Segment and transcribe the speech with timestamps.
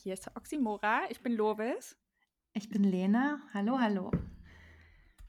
[0.00, 1.10] Hier ist Oxymora.
[1.10, 1.98] Ich bin Lovis.
[2.52, 3.40] Ich bin Lena.
[3.52, 4.12] Hallo, hallo.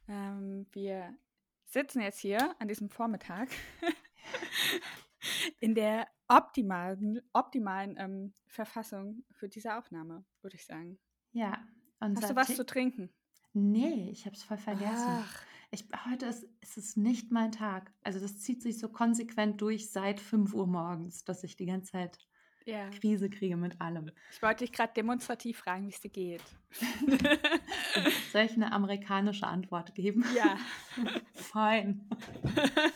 [0.07, 1.18] Ähm, wir
[1.65, 3.50] sitzen jetzt hier an diesem Vormittag
[5.60, 10.99] in der optimalen, optimalen ähm, Verfassung für diese Aufnahme, würde ich sagen.
[11.32, 11.68] Ja.
[11.99, 13.10] Hast du was zu trinken?
[13.54, 15.24] Nee, ich habe es voll vergessen.
[15.24, 15.43] Ach.
[15.71, 17.91] Ich, heute ist, ist es nicht mein Tag.
[18.04, 21.91] Also das zieht sich so konsequent durch seit 5 Uhr morgens, dass ich die ganze
[21.91, 22.29] Zeit
[22.65, 22.89] ja.
[22.89, 24.11] Krise kriege mit allem.
[24.31, 26.43] Ich wollte dich gerade demonstrativ fragen, wie es dir geht.
[28.32, 30.25] Soll ich eine amerikanische Antwort geben?
[30.35, 30.57] Ja.
[31.33, 32.09] Fein.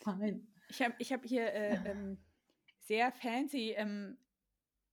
[0.00, 0.46] Fein.
[0.68, 2.18] Ich habe ich hab hier äh, ähm,
[2.80, 4.18] sehr fancy ähm,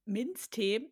[0.06, 0.92] Minztee.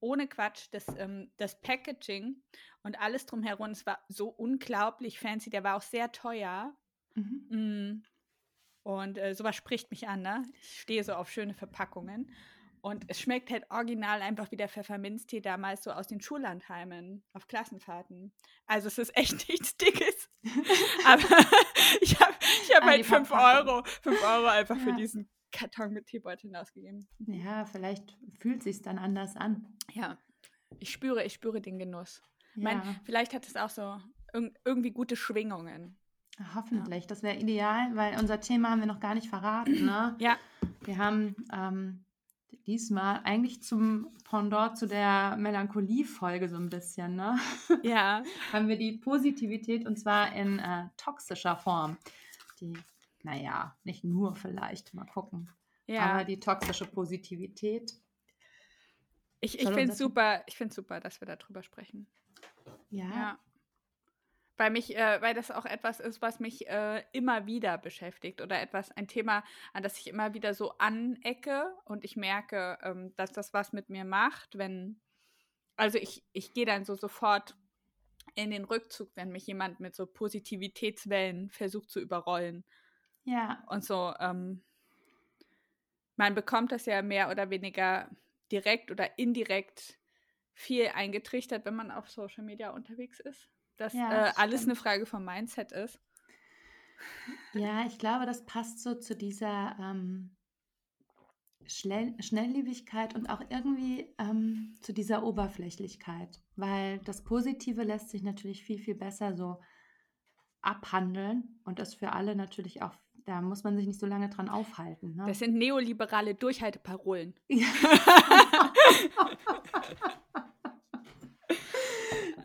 [0.00, 2.42] Ohne Quatsch, das, ähm, das Packaging
[2.82, 5.50] und alles drumherum, es war so unglaublich fancy.
[5.50, 6.74] Der war auch sehr teuer.
[7.14, 7.46] Mhm.
[7.50, 8.02] Mm.
[8.82, 10.44] Und äh, sowas spricht mich an, ne?
[10.60, 12.30] Ich stehe so auf schöne Verpackungen.
[12.82, 17.46] Und es schmeckt halt original einfach wie der Pfefferminztee damals so aus den Schullandheimen auf
[17.46, 18.32] Klassenfahrten.
[18.66, 20.28] Also es ist echt nichts Dickes.
[21.06, 21.22] Aber
[22.00, 24.82] ich habe ich hab ah, halt 5 Euro, 5 Euro einfach ja.
[24.82, 27.06] für diesen Karton mit Teebeuteln ausgegeben.
[27.20, 29.76] Ja, vielleicht fühlt sich dann anders an.
[29.92, 30.18] Ja,
[30.80, 32.20] ich spüre, ich spüre den Genuss.
[32.56, 32.62] Ja.
[32.64, 34.00] Mein, vielleicht hat es auch so
[34.64, 35.98] irgendwie gute Schwingungen.
[36.54, 39.84] Hoffentlich, das wäre ideal, weil unser Thema haben wir noch gar nicht verraten.
[39.84, 40.16] Ne?
[40.18, 40.36] Ja.
[40.84, 42.04] Wir haben ähm,
[42.66, 47.38] diesmal eigentlich zum Pendant zu der Melancholie-Folge so ein bisschen, ne?
[47.82, 48.22] Ja.
[48.52, 51.98] haben wir die Positivität und zwar in äh, toxischer Form.
[52.60, 52.72] Die,
[53.22, 55.50] naja, nicht nur vielleicht, mal gucken.
[55.86, 56.06] Ja.
[56.06, 57.94] Aber die toxische Positivität.
[59.40, 62.06] Ich, ich finde es super, ich super, dass wir darüber sprechen.
[62.90, 63.08] ja.
[63.08, 63.38] ja
[64.56, 68.60] weil mich, äh, weil das auch etwas ist, was mich äh, immer wieder beschäftigt oder
[68.60, 73.32] etwas, ein Thema, an das ich immer wieder so anecke und ich merke, ähm, dass
[73.32, 75.00] das was mit mir macht, wenn,
[75.76, 77.56] also ich, ich gehe dann so sofort
[78.34, 82.64] in den Rückzug, wenn mich jemand mit so Positivitätswellen versucht zu überrollen.
[83.24, 83.64] Ja.
[83.68, 84.62] Und so, ähm,
[86.16, 88.10] man bekommt das ja mehr oder weniger
[88.50, 89.98] direkt oder indirekt
[90.54, 95.06] viel eingetrichtert, wenn man auf Social Media unterwegs ist dass ja, äh, alles eine Frage
[95.06, 96.00] vom Mindset ist.
[97.54, 100.36] Ja, ich glaube, das passt so zu dieser ähm,
[101.66, 108.64] Schnell Schnelllebigkeit und auch irgendwie ähm, zu dieser Oberflächlichkeit, weil das Positive lässt sich natürlich
[108.64, 109.60] viel, viel besser so
[110.60, 112.96] abhandeln und das für alle natürlich auch,
[113.26, 115.14] da muss man sich nicht so lange dran aufhalten.
[115.14, 115.24] Ne?
[115.26, 117.34] Das sind neoliberale Durchhalteparolen.
[117.48, 117.66] Ja.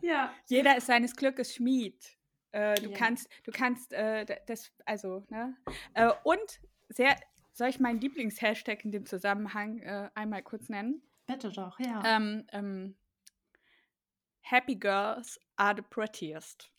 [0.08, 0.34] Ja.
[0.48, 2.18] Jeder ist seines Glückes Schmied.
[2.52, 2.98] Äh, du ja.
[2.98, 5.58] kannst, du kannst äh, das, also, ne?
[5.94, 7.18] Äh, und sehr,
[7.52, 11.02] soll ich meinen Lieblingshashtag in dem Zusammenhang äh, einmal kurz nennen?
[11.26, 12.02] Bitte doch, ja.
[12.06, 12.96] Ähm, ähm,
[14.40, 16.72] Happy Girls are the prettiest.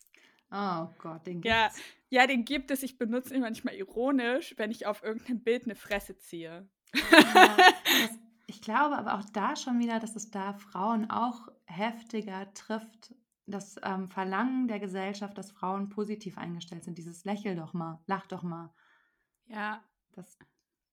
[0.51, 1.49] Oh Gott, den gibt's.
[1.49, 1.71] Ja,
[2.09, 2.83] ja, den gibt es.
[2.83, 6.67] Ich benutze ihn manchmal ironisch, wenn ich auf irgendeinem Bild eine Fresse ziehe.
[6.95, 12.53] Ja, das, ich glaube aber auch da schon wieder, dass es da Frauen auch heftiger
[12.55, 13.15] trifft,
[13.47, 16.97] das ähm, Verlangen der Gesellschaft, dass Frauen positiv eingestellt sind.
[16.97, 18.73] Dieses Lächel doch mal, lach doch mal.
[19.47, 19.85] Ja.
[20.13, 20.39] Das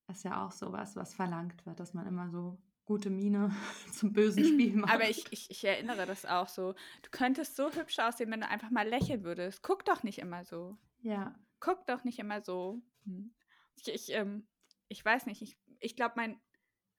[0.10, 3.56] ist ja auch sowas, was verlangt wird, dass man immer so gute Miene
[3.94, 4.94] zum bösen Spiel macht.
[4.94, 6.74] Aber ich, ich, ich erinnere das auch so.
[7.04, 9.64] Du könntest so hübsch aussehen, wenn du einfach mal lächeln würdest.
[9.64, 10.78] Guck doch nicht immer so.
[11.00, 11.34] Ja.
[11.62, 12.82] Guck doch nicht immer so.
[13.06, 13.34] Hm.
[13.76, 14.46] Ich, ich, ähm,
[14.90, 16.40] ich weiß nicht, ich, ich glaube, mein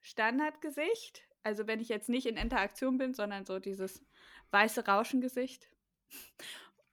[0.07, 1.23] Standardgesicht.
[1.43, 4.03] Also wenn ich jetzt nicht in Interaktion bin, sondern so dieses
[4.51, 5.69] weiße Rauschengesicht.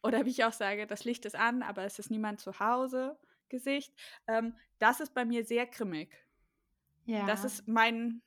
[0.02, 3.18] Oder wie ich auch sage, das Licht ist an, aber es ist niemand zu Hause
[3.48, 3.94] Gesicht.
[4.26, 6.12] Ähm, das ist bei mir sehr grimmig.
[7.06, 7.26] Ja.
[7.26, 8.22] Das ist mein.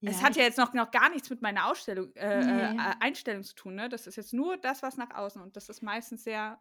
[0.00, 2.76] Ja, es hat ja jetzt noch, noch gar nichts mit meiner Ausstellung, äh, nee.
[2.76, 3.74] äh, Einstellung zu tun.
[3.74, 3.88] Ne?
[3.88, 6.60] Das ist jetzt nur das, was nach außen und das ist meistens sehr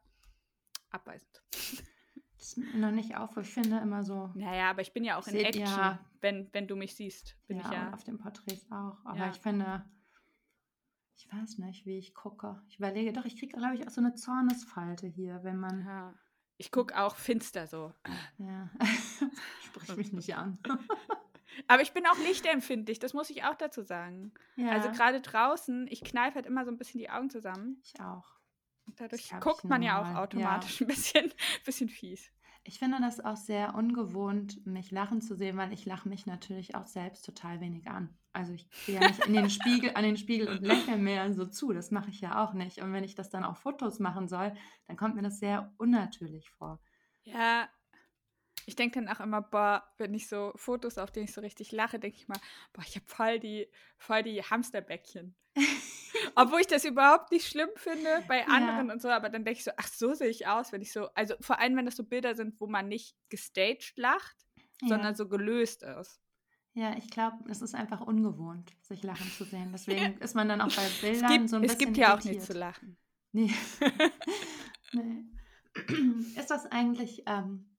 [0.89, 1.41] abweisend.
[2.39, 4.31] Das ist mir noch nicht auf, ich finde immer so.
[4.33, 5.99] Naja, aber ich bin ja auch in seht, Action, ja.
[6.21, 7.35] wenn, wenn du mich siehst.
[7.47, 7.93] Bin ja, ich ja.
[7.93, 8.97] auf den Porträts auch.
[9.03, 9.29] Aber ja.
[9.29, 9.83] ich finde,
[11.17, 12.61] ich weiß nicht, wie ich gucke.
[12.69, 15.85] Ich überlege, doch, ich kriege, glaube ich, auch so eine Zornesfalte hier, wenn man.
[15.85, 16.13] Ja.
[16.55, 17.93] Ich gucke auch finster so.
[18.37, 18.69] Ja.
[19.65, 20.59] Sprich mich nicht an.
[21.67, 24.31] Aber ich bin auch lichtempfindlich, das muss ich auch dazu sagen.
[24.55, 24.71] Ja.
[24.71, 27.81] Also gerade draußen, ich kneife halt immer so ein bisschen die Augen zusammen.
[27.83, 28.38] Ich auch.
[28.95, 30.85] Dadurch guckt man ja auch automatisch ja.
[30.85, 31.33] ein bisschen,
[31.65, 32.31] bisschen fies.
[32.63, 36.75] Ich finde das auch sehr ungewohnt, mich lachen zu sehen, weil ich lache mich natürlich
[36.75, 38.15] auch selbst total wenig an.
[38.31, 41.45] Also ich gehe ja nicht in den Spiegel, an den Spiegel und lächle mir so
[41.45, 41.73] zu.
[41.73, 42.79] Das mache ich ja auch nicht.
[42.79, 44.53] Und wenn ich das dann auf Fotos machen soll,
[44.87, 46.79] dann kommt mir das sehr unnatürlich vor.
[47.23, 47.69] Ja,
[48.65, 51.71] Ich denke dann auch immer, boah, wenn ich so Fotos, auf denen ich so richtig
[51.71, 52.39] lache, denke ich mal,
[52.73, 55.35] boah, ich habe voll die, voll die Hamsterbäckchen.
[56.35, 58.93] Obwohl ich das überhaupt nicht schlimm finde bei anderen ja.
[58.93, 61.09] und so, aber dann denke ich so, ach, so sehe ich aus, wenn ich so,
[61.13, 64.35] also vor allem, wenn das so Bilder sind, wo man nicht gestaged lacht,
[64.81, 64.87] ja.
[64.87, 66.19] sondern so gelöst ist.
[66.73, 69.69] Ja, ich glaube, es ist einfach ungewohnt, sich lachen zu sehen.
[69.73, 71.77] Deswegen ist man dann auch bei Bildern gibt, so ein bisschen.
[71.77, 72.97] Es gibt ja auch nicht zu lachen.
[73.31, 73.53] Nee.
[74.93, 75.25] nee.
[76.35, 77.69] Ist das eigentlich, ähm,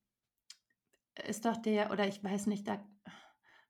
[1.27, 2.83] ist doch der, oder ich weiß nicht, da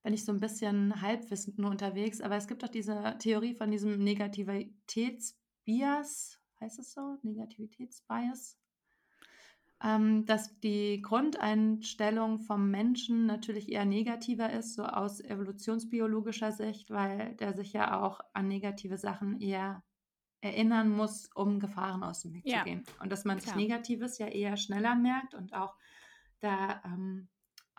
[0.03, 3.71] bin ich so ein bisschen halbwissend nur unterwegs, aber es gibt doch diese Theorie von
[3.71, 7.19] diesem Negativitätsbias, heißt es so?
[7.23, 8.57] Negativitätsbias?
[9.83, 17.35] Ähm, dass die Grundeinstellung vom Menschen natürlich eher negativer ist, so aus evolutionsbiologischer Sicht, weil
[17.37, 19.83] der sich ja auch an negative Sachen eher
[20.43, 22.59] erinnern muss, um Gefahren aus dem Weg ja.
[22.59, 22.85] zu gehen.
[23.01, 25.75] Und dass man sich Negatives ja eher schneller merkt und auch
[26.41, 27.29] da ähm,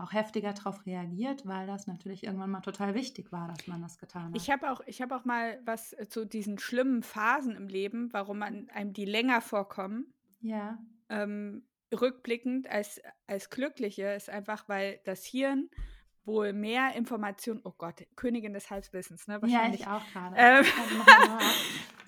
[0.01, 3.98] auch heftiger darauf reagiert, weil das natürlich irgendwann mal total wichtig war, dass man das
[3.98, 4.36] getan hat.
[4.36, 8.39] Ich habe auch, hab auch mal was äh, zu diesen schlimmen Phasen im Leben, warum
[8.39, 10.13] man einem die länger vorkommen.
[10.42, 10.77] Ja.
[11.09, 11.63] Ähm,
[11.94, 15.69] rückblickend als, als glückliche ist einfach, weil das Hirn
[16.24, 19.39] wohl mehr Informationen, oh Gott, Königin des Halbwissens, ne?
[19.48, 20.36] Ja, ich auch gerade.
[20.38, 20.65] Ähm,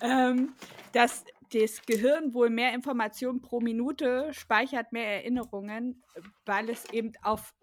[0.00, 0.52] ähm,
[0.92, 6.02] dass das Gehirn wohl mehr Informationen pro Minute speichert, mehr Erinnerungen,
[6.44, 7.54] weil es eben auf,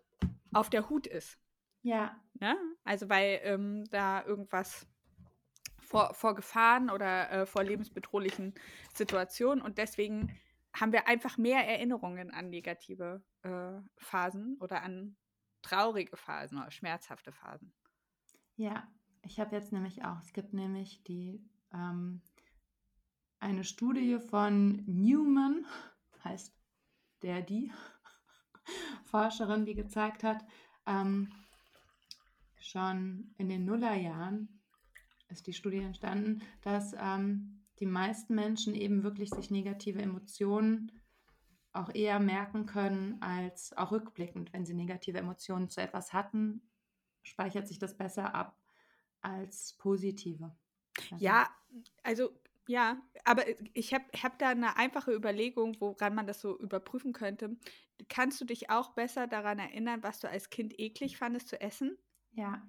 [0.53, 1.39] auf der Hut ist.
[1.81, 2.15] Ja.
[2.39, 2.55] Ne?
[2.83, 4.87] Also weil ähm, da irgendwas
[5.79, 8.53] vor, vor Gefahren oder äh, vor lebensbedrohlichen
[8.93, 10.37] Situationen und deswegen
[10.73, 15.17] haben wir einfach mehr Erinnerungen an negative äh, Phasen oder an
[15.61, 17.73] traurige Phasen oder schmerzhafte Phasen.
[18.55, 18.87] Ja,
[19.23, 21.43] ich habe jetzt nämlich auch, es gibt nämlich die
[21.73, 22.21] ähm,
[23.39, 25.65] eine Studie von Newman,
[26.23, 26.55] heißt
[27.21, 27.71] der die
[29.05, 30.45] Forscherin, die gezeigt hat,
[30.85, 31.31] ähm,
[32.59, 34.47] schon in den Nullerjahren
[35.29, 40.91] ist die Studie entstanden, dass ähm, die meisten Menschen eben wirklich sich negative Emotionen
[41.73, 46.61] auch eher merken können als auch rückblickend, wenn sie negative Emotionen zu etwas hatten,
[47.23, 48.57] speichert sich das besser ab
[49.21, 50.53] als positive.
[51.17, 51.49] Ja,
[52.03, 52.29] also
[52.71, 57.57] ja, aber ich habe hab da eine einfache Überlegung, woran man das so überprüfen könnte.
[58.07, 61.97] Kannst du dich auch besser daran erinnern, was du als Kind eklig fandest zu essen?
[62.31, 62.65] Ja.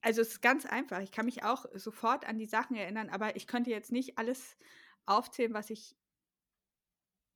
[0.00, 0.98] Also es ist ganz einfach.
[1.00, 4.58] Ich kann mich auch sofort an die Sachen erinnern, aber ich könnte jetzt nicht alles
[5.06, 5.94] aufzählen, was ich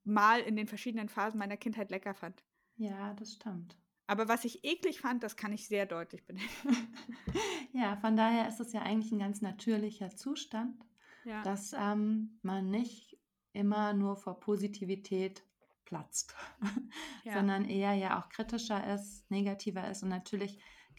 [0.02, 2.42] mal in den verschiedenen Phasen meiner Kindheit lecker fand.
[2.74, 3.76] Ja, das stimmt.
[4.08, 6.48] Aber was ich eklig fand, das kann ich sehr deutlich benennen.
[7.72, 10.84] ja, von daher ist es ja eigentlich ein ganz natürlicher Zustand,
[11.24, 11.42] ja.
[11.42, 13.18] dass ähm, man nicht
[13.52, 15.44] immer nur vor Positivität
[15.84, 16.34] platzt,
[17.24, 17.34] ja.
[17.34, 20.02] sondern eher ja auch kritischer ist, negativer ist.
[20.02, 20.58] Und natürlich,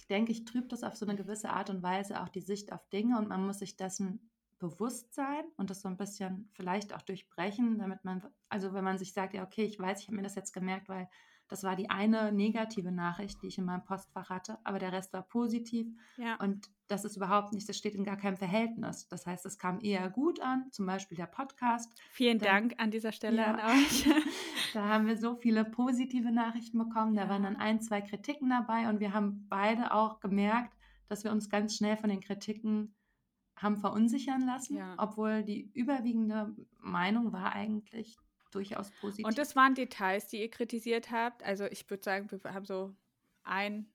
[0.10, 2.88] denke ich, trübt das auf so eine gewisse Art und Weise auch die Sicht auf
[2.90, 7.78] Dinge und man muss sich dessen Bewusstsein und das so ein bisschen vielleicht auch durchbrechen,
[7.78, 10.36] damit man, also wenn man sich sagt, ja, okay, ich weiß, ich habe mir das
[10.36, 11.10] jetzt gemerkt, weil
[11.48, 15.14] das war die eine negative Nachricht, die ich in meinem Postfach hatte, aber der Rest
[15.14, 15.88] war positiv.
[16.18, 16.36] Ja.
[16.38, 19.08] Und das ist überhaupt nicht, das steht in gar keinem Verhältnis.
[19.08, 21.92] Das heißt, es kam eher gut an, zum Beispiel der Podcast.
[22.12, 24.08] Vielen Dann, Dank an dieser Stelle ja, an euch.
[24.74, 27.16] da haben wir so viele positive Nachrichten bekommen.
[27.16, 30.76] Da waren dann ein, zwei Kritiken dabei und wir haben beide auch gemerkt,
[31.08, 32.96] dass wir uns ganz schnell von den Kritiken
[33.56, 34.96] haben verunsichern lassen, ja.
[34.98, 38.18] obwohl die überwiegende Meinung war eigentlich
[38.56, 39.26] durchaus positiv.
[39.26, 41.44] Und das waren Details, die ihr kritisiert habt.
[41.44, 42.96] Also ich würde sagen, wir haben so
[43.44, 43.88] ein,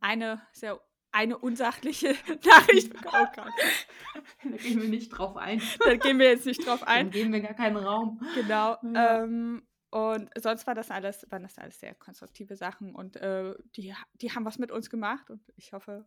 [0.00, 0.80] eine sehr
[1.12, 2.08] eine unsachliche
[2.44, 3.28] Nachricht bekommen.
[3.36, 5.62] Oh da gehen wir nicht drauf ein.
[5.78, 7.06] Da gehen wir jetzt nicht drauf ein.
[7.06, 8.20] Dann geben wir gar keinen Raum.
[8.34, 8.76] Genau.
[8.82, 9.22] Ja.
[9.22, 13.94] Ähm, und sonst war das alles, waren das alles sehr konstruktive Sachen und äh, die,
[14.14, 16.04] die haben was mit uns gemacht und ich hoffe,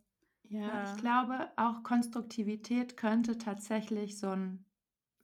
[0.50, 4.66] ja, ja, ich glaube, auch Konstruktivität könnte tatsächlich so ein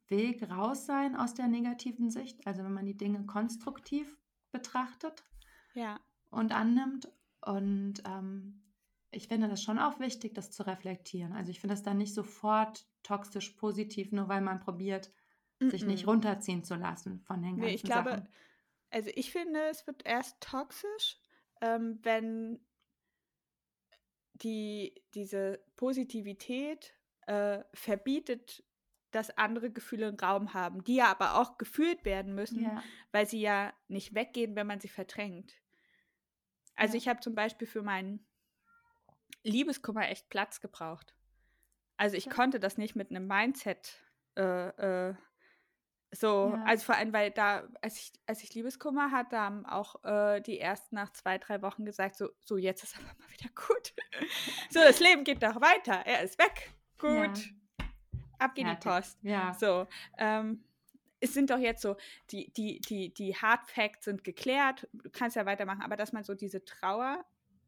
[0.08, 2.46] Weg raus sein aus der negativen Sicht.
[2.46, 4.18] Also wenn man die Dinge konstruktiv
[4.52, 5.24] betrachtet
[5.74, 6.00] ja.
[6.30, 7.08] und annimmt.
[7.40, 8.62] Und ähm,
[9.10, 11.32] ich finde das schon auch wichtig, das zu reflektieren.
[11.32, 15.12] Also ich finde das dann nicht sofort toxisch positiv, nur weil man probiert,
[15.60, 15.70] mm -mm.
[15.70, 18.26] sich nicht runterziehen zu lassen von den ganzen nee, ich glaube,
[18.90, 21.18] Also ich finde, es wird erst toxisch,
[21.60, 22.60] ähm, wenn
[24.34, 26.94] die, diese Positivität
[27.26, 28.64] äh, verbietet,
[29.14, 32.82] dass andere Gefühle einen Raum haben, die ja aber auch gefühlt werden müssen, ja.
[33.12, 35.54] weil sie ja nicht weggehen, wenn man sie verdrängt.
[36.74, 36.98] Also ja.
[36.98, 38.26] ich habe zum Beispiel für meinen
[39.44, 41.14] Liebeskummer echt Platz gebraucht.
[41.96, 42.32] Also ich ja.
[42.32, 44.02] konnte das nicht mit einem Mindset
[44.36, 45.14] äh, äh,
[46.10, 46.64] So, Ja.
[46.64, 50.58] also vor allem, weil da, als ich, als ich Liebeskummer hatte, haben auch äh, die
[50.58, 53.94] ersten nach zwei, drei Wochen gesagt, so, so jetzt ist aber mal wieder gut.
[54.70, 56.02] so, das Leben geht doch weiter.
[56.04, 56.72] Er ist weg.
[56.98, 57.54] Gut.
[58.38, 58.76] Ab geht die.
[58.88, 59.18] Post.
[59.22, 59.54] Ja.
[59.54, 59.86] So,
[60.18, 60.64] ähm,
[61.20, 61.96] es sind doch jetzt so,
[62.30, 66.22] die, die, die, die Hard Facts sind geklärt, du kannst ja weitermachen, aber dass man
[66.24, 67.24] so diese Trauer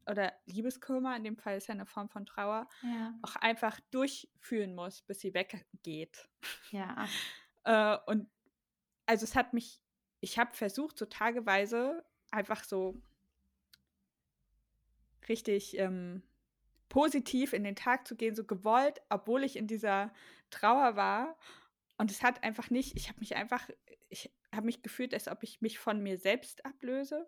[0.09, 3.13] oder Liebeskummer, in dem Fall ist ja eine Form von Trauer, Ja.
[3.23, 6.29] auch einfach durchführen muss, bis sie weggeht.
[6.71, 7.07] Ja.
[7.65, 8.29] Äh, und
[9.05, 9.81] also es hat mich,
[10.21, 13.01] ich habe versucht, so tageweise einfach so
[15.27, 16.23] richtig ähm,
[16.89, 20.13] positiv in den Tag zu gehen, so gewollt, obwohl ich in dieser
[20.49, 21.37] Trauer war.
[21.97, 23.69] Und es hat einfach nicht, ich habe mich einfach,
[24.09, 27.27] ich habe mich gefühlt, als ob ich mich von mir selbst ablöse.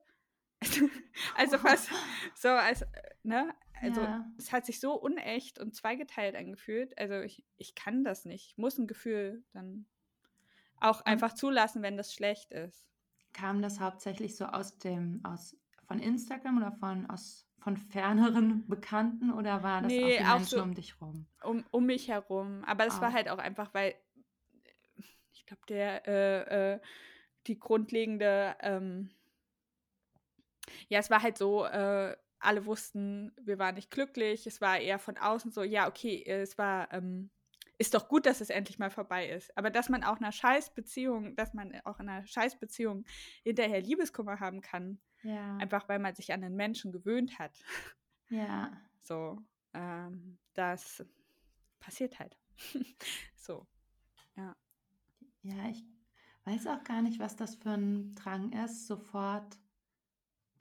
[1.35, 1.89] also fast
[2.35, 2.85] so, als,
[3.23, 3.53] ne?
[3.81, 4.25] Also Ja.
[4.37, 6.97] es hat sich so unecht und zweigeteilt angefühlt.
[6.97, 8.51] Also ich, ich kann das nicht.
[8.51, 9.85] Ich muss ein Gefühl dann
[10.81, 12.89] auch einfach zulassen, wenn das schlecht ist.
[13.33, 15.55] Kam das hauptsächlich so aus dem, aus
[15.87, 20.37] von Instagram oder von aus von ferneren Bekannten oder war das auch Nee, die auch
[20.37, 21.25] Menschen so- um dich rum?
[21.43, 22.63] um, um mich herum.
[22.65, 23.13] Aber es war Auch.
[23.13, 23.95] halt auch einfach, weil
[25.31, 26.79] ich glaube, der äh, äh,
[27.47, 29.09] die grundlegende, ähm,
[30.89, 34.47] ja, es war halt so, äh, alle wussten, wir waren nicht glücklich.
[34.47, 37.29] Es war eher von außen so, ja, okay, es war, ähm,
[37.77, 39.55] ist doch gut, dass es endlich mal vorbei ist.
[39.57, 43.05] Aber dass man auch in einer Scheißbeziehung, dass man auch in einer Scheißbeziehung
[43.43, 45.57] hinterher Liebeskummer haben kann, Ja.
[45.57, 47.57] einfach weil man sich an den Menschen gewöhnt hat.
[48.29, 48.71] Ja.
[49.01, 49.41] So,
[49.73, 51.03] ähm, das
[51.79, 52.37] passiert halt.
[53.35, 53.65] so.
[55.41, 55.83] Ja, ich
[56.45, 59.57] weiß auch gar nicht, was das für ein Drang ist, sofort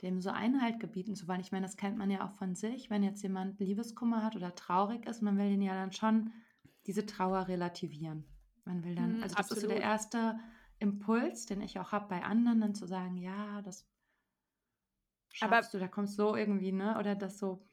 [0.03, 1.41] dem so Einhalt gebieten zu wollen.
[1.41, 4.55] Ich meine, das kennt man ja auch von sich, wenn jetzt jemand Liebeskummer hat oder
[4.55, 6.33] traurig ist, man will den ja dann schon
[6.87, 8.25] diese Trauer relativieren.
[8.65, 9.83] Man will dann, Mhm, also das ist so der absolut.
[9.83, 10.41] erste
[10.79, 13.89] Impuls, den ich auch habe bei anderen, dann zu sagen, ja, das
[15.41, 16.97] Aber- schaffst du, da kommst du so irgendwie, ne?
[16.99, 17.65] Oder das so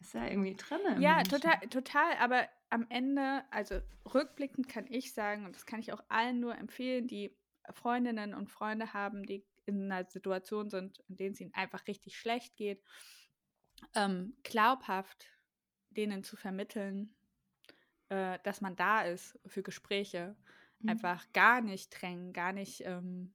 [0.00, 1.00] ist ja irgendwie drin.
[1.00, 1.30] Ja, Menschen.
[1.40, 2.16] total, total.
[2.18, 3.80] Aber am Ende, also
[4.14, 7.36] rückblickend kann ich sagen, und das kann ich auch allen nur empfehlen, die
[7.70, 12.16] Freundinnen und Freunde haben, die in einer Situation sind, in denen es ihnen einfach richtig
[12.18, 12.82] schlecht geht,
[13.94, 15.26] ähm, glaubhaft
[15.90, 17.14] denen zu vermitteln,
[18.08, 20.36] äh, dass man da ist für Gespräche.
[20.78, 20.90] Mhm.
[20.90, 22.82] Einfach gar nicht drängen, gar nicht.
[22.84, 23.34] Ähm,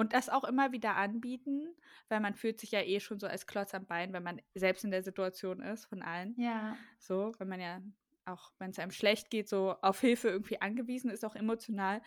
[0.00, 1.68] und das auch immer wieder anbieten,
[2.08, 4.82] weil man fühlt sich ja eh schon so als Klotz am Bein, wenn man selbst
[4.82, 6.34] in der Situation ist, von allen.
[6.40, 7.82] Ja, So, wenn man ja
[8.24, 12.00] auch, wenn es einem schlecht geht, so auf Hilfe irgendwie angewiesen ist, auch emotional.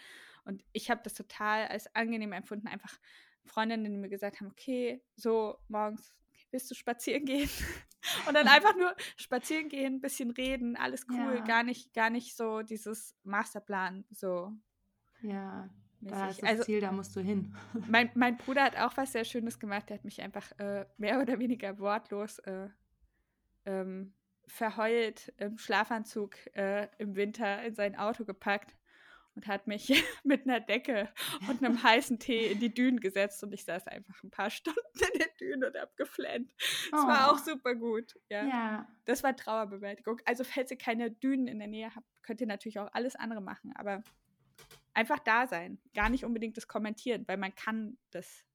[0.43, 2.99] Und ich habe das total als angenehm empfunden, einfach
[3.45, 6.15] Freundinnen, die mir gesagt haben, okay, so morgens,
[6.49, 7.49] willst du spazieren gehen?
[8.27, 11.43] Und dann einfach nur spazieren gehen, ein bisschen reden, alles cool, Ja.
[11.43, 14.51] gar nicht, gar nicht so dieses Masterplan, so
[15.21, 15.69] ja.
[16.09, 17.55] Da ist das Also Ziel, da musst du hin.
[17.89, 19.89] mein, mein Bruder hat auch was sehr Schönes gemacht.
[19.89, 22.69] Der hat mich einfach äh, mehr oder weniger wortlos äh,
[23.65, 24.13] ähm,
[24.47, 28.75] verheult im Schlafanzug äh, im Winter in sein Auto gepackt
[29.35, 29.87] und hat mich
[30.23, 31.09] mit einer Decke
[31.49, 34.79] und einem heißen Tee in die Dünen gesetzt und ich saß einfach ein paar Stunden
[35.13, 36.53] in der Düne und hab geflennt.
[36.91, 37.33] Das war Oh.
[37.33, 38.13] auch super gut.
[38.29, 38.43] Ja.
[38.45, 40.19] Ja, Das war Trauerbewältigung.
[40.25, 43.41] Also falls ihr keine Dünen in der Nähe habt, könnt ihr natürlich auch alles andere
[43.41, 44.03] machen, aber
[44.93, 48.45] einfach da sein, gar nicht unbedingt das kommentieren, weil man kann das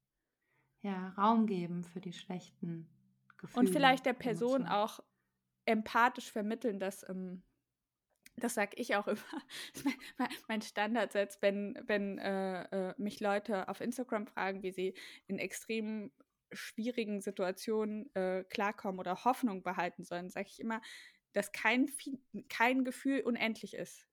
[0.82, 2.88] ja, Raum geben für die schlechten
[3.36, 3.66] Gefühle.
[3.66, 4.72] Und vielleicht der Person Emotionen.
[4.72, 5.00] auch
[5.64, 7.42] empathisch vermitteln, dass, ähm,
[8.36, 9.42] das sage ich auch immer,
[10.16, 14.94] mein, mein- Standardsatz, wenn, wenn äh, äh, mich Leute auf Instagram fragen, wie sie
[15.26, 16.12] in extrem
[16.52, 20.80] schwierigen Situationen äh, klarkommen oder Hoffnung behalten sollen, sage ich immer,
[21.32, 21.90] dass kein,
[22.48, 24.07] kein Gefühl unendlich ist.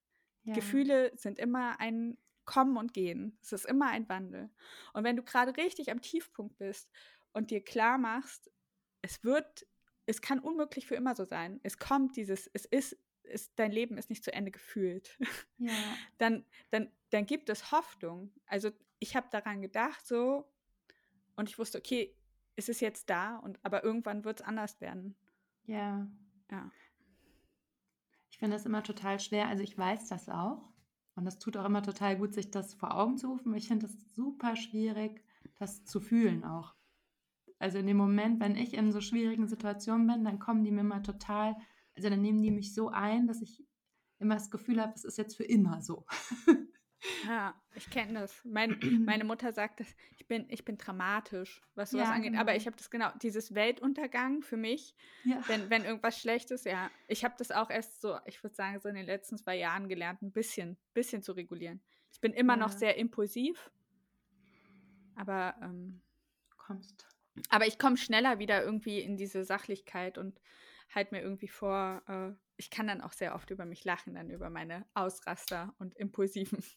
[0.46, 0.54] Ja.
[0.54, 3.38] Gefühle sind immer ein Kommen und Gehen.
[3.42, 4.50] Es ist immer ein Wandel.
[4.92, 6.88] Und wenn du gerade richtig am Tiefpunkt bist
[7.32, 8.50] und dir klar machst,
[9.02, 9.66] es wird,
[10.06, 11.58] es kann unmöglich für immer so sein.
[11.64, 15.18] Es kommt dieses, es ist, es, dein Leben ist nicht zu Ende gefühlt.
[15.58, 15.72] Ja,
[16.18, 18.32] Dann, dann, dann gibt es Hoffnung.
[18.46, 20.52] Also ich habe daran gedacht so
[21.34, 22.14] und ich wusste, okay,
[22.56, 25.16] es ist jetzt da und aber irgendwann wird es anders werden.
[25.64, 26.06] ja.
[26.50, 26.70] Ja.
[28.36, 29.48] Ich finde das immer total schwer.
[29.48, 30.68] Also ich weiß das auch.
[31.14, 33.54] Und das tut auch immer total gut, sich das vor Augen zu rufen.
[33.54, 35.24] Ich finde das super schwierig,
[35.58, 36.74] das zu fühlen auch.
[37.58, 40.82] Also in dem Moment, wenn ich in so schwierigen Situationen bin, dann kommen die mir
[40.82, 41.56] immer total,
[41.94, 43.64] also dann nehmen die mich so ein, dass ich
[44.18, 46.04] immer das Gefühl habe, es ist jetzt für immer so.
[47.26, 48.44] Ja, ich kenne das.
[48.44, 52.32] Mein, meine Mutter sagt, das, ich, bin, ich bin dramatisch, was sowas Ja, angeht.
[52.32, 52.40] genau.
[52.42, 54.94] Aber ich habe das genau, dieses Weltuntergang für mich,
[55.24, 55.42] Ja.
[55.48, 56.90] wenn, wenn irgendwas schlecht ist, ja.
[57.08, 59.88] Ich habe das auch erst so, ich würde sagen, so in den letzten zwei Jahren
[59.88, 61.80] gelernt, ein bisschen, bisschen zu regulieren.
[62.12, 62.60] Ich bin immer Ja.
[62.60, 63.70] noch sehr impulsiv,
[65.14, 66.00] aber, ähm,
[66.56, 67.06] Kommst.
[67.48, 70.40] aber ich komme schneller wieder irgendwie in diese Sachlichkeit und
[70.94, 74.30] halte mir irgendwie vor, äh, ich kann dann auch sehr oft über mich lachen, dann
[74.30, 76.62] über meine Ausraster und impulsiven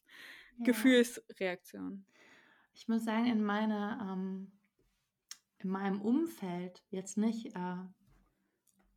[0.59, 0.65] Ja.
[0.65, 2.05] Gefühlsreaktionen.
[2.73, 4.51] Ich muss sagen, in meiner, ähm,
[5.59, 7.77] in meinem Umfeld, jetzt nicht äh,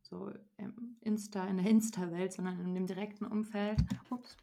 [0.01, 4.37] so im Insta, in der Insta-Welt, sondern in dem direkten Umfeld, ups,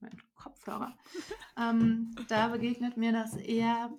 [0.00, 0.96] mein Kopfhörer,
[1.58, 3.92] ähm, da begegnet mir das eher,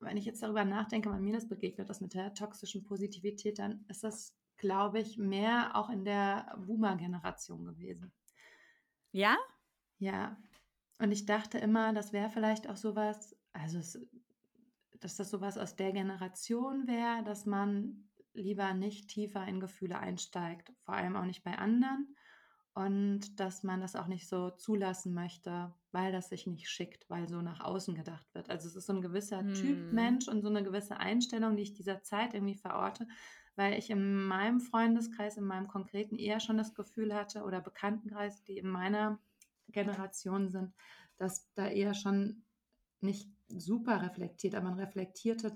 [0.00, 3.84] wenn ich jetzt darüber nachdenke, wann mir das begegnet, das mit der toxischen Positivität, dann
[3.88, 8.14] ist das, glaube ich, mehr auch in der Boomer-Generation gewesen.
[9.12, 9.36] Ja?
[9.98, 10.36] Ja,
[10.98, 13.98] und ich dachte immer, das wäre vielleicht auch sowas, also es,
[15.00, 20.72] dass das sowas aus der Generation wäre, dass man lieber nicht tiefer in Gefühle einsteigt,
[20.80, 22.16] vor allem auch nicht bei anderen
[22.74, 27.28] und dass man das auch nicht so zulassen möchte, weil das sich nicht schickt, weil
[27.28, 28.50] so nach außen gedacht wird.
[28.50, 29.92] Also es ist so ein gewisser Typ Hm.
[29.92, 33.06] Mensch und so eine gewisse Einstellung, die ich dieser Zeit irgendwie verorte,
[33.56, 38.42] weil ich in meinem Freundeskreis, in meinem konkreten eher schon das Gefühl hatte oder Bekanntenkreis,
[38.44, 39.18] die in meiner
[39.68, 40.74] Generation sind,
[41.16, 42.44] dass da eher schon
[43.00, 45.52] nicht super reflektiert, aber ein reflektierter,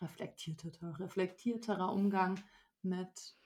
[0.00, 2.40] reflektierter, reflektierterer Umgang
[2.82, 3.36] mit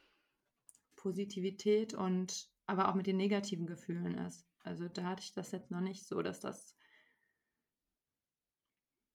[0.96, 4.46] Positivität und aber auch mit den negativen Gefühlen ist.
[4.60, 6.73] Also da hatte ich das jetzt noch nicht so, dass das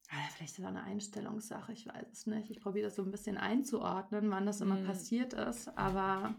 [0.10, 2.50] vielleicht ist das eine Einstellungssache, ich weiß es nicht.
[2.50, 4.86] Ich probiere das so ein bisschen einzuordnen, wann das immer Hm.
[4.86, 6.36] passiert ist, aber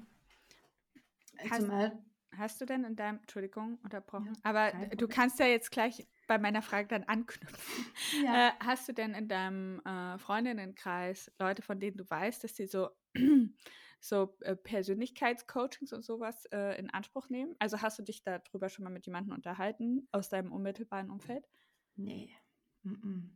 [1.38, 2.02] Hast- zumal
[2.36, 6.38] Hast du denn in deinem, Entschuldigung, unterbrochen, Ja, aber du kannst ja jetzt gleich bei
[6.38, 7.86] meiner Frage dann anknüpfen.
[8.24, 12.54] ja, Äh, hast du denn in deinem äh, Freundinnenkreis Leute, von denen du weißt, dass
[12.54, 12.90] sie so,
[14.00, 17.56] so äh, Persönlichkeitscoachings und sowas äh, in Anspruch nehmen?
[17.58, 21.48] Also hast du dich darüber schon mal mit jemandem unterhalten aus deinem unmittelbaren Umfeld?
[21.96, 22.30] Nee.
[22.84, 23.28] Mm-mm.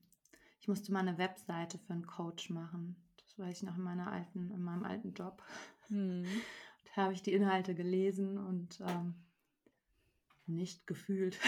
[0.64, 2.96] Ich musste mal eine Webseite für einen Coach machen.
[3.18, 5.42] Das weiß ich noch in meiner alten, in meinem alten Job.
[5.88, 6.24] Hm.
[6.96, 9.14] Da habe ich die Inhalte gelesen und ähm,
[10.46, 11.38] nicht gefühlt.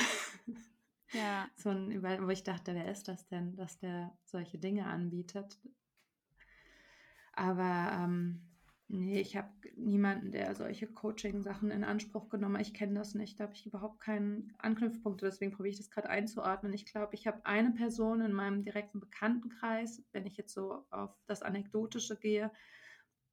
[1.13, 5.59] Ja, so ein, wo ich dachte, wer ist das denn, dass der solche Dinge anbietet?
[7.33, 8.46] Aber ähm,
[8.89, 12.67] nee, ich habe niemanden, der solche Coaching-Sachen in Anspruch genommen hat.
[12.67, 13.39] Ich kenne das nicht.
[13.39, 15.23] Da habe ich überhaupt keinen Anknüpfpunkt.
[15.23, 16.73] Deswegen probiere ich das gerade einzuordnen.
[16.73, 21.11] Ich glaube, ich habe eine Person in meinem direkten Bekanntenkreis, wenn ich jetzt so auf
[21.27, 22.51] das Anekdotische gehe,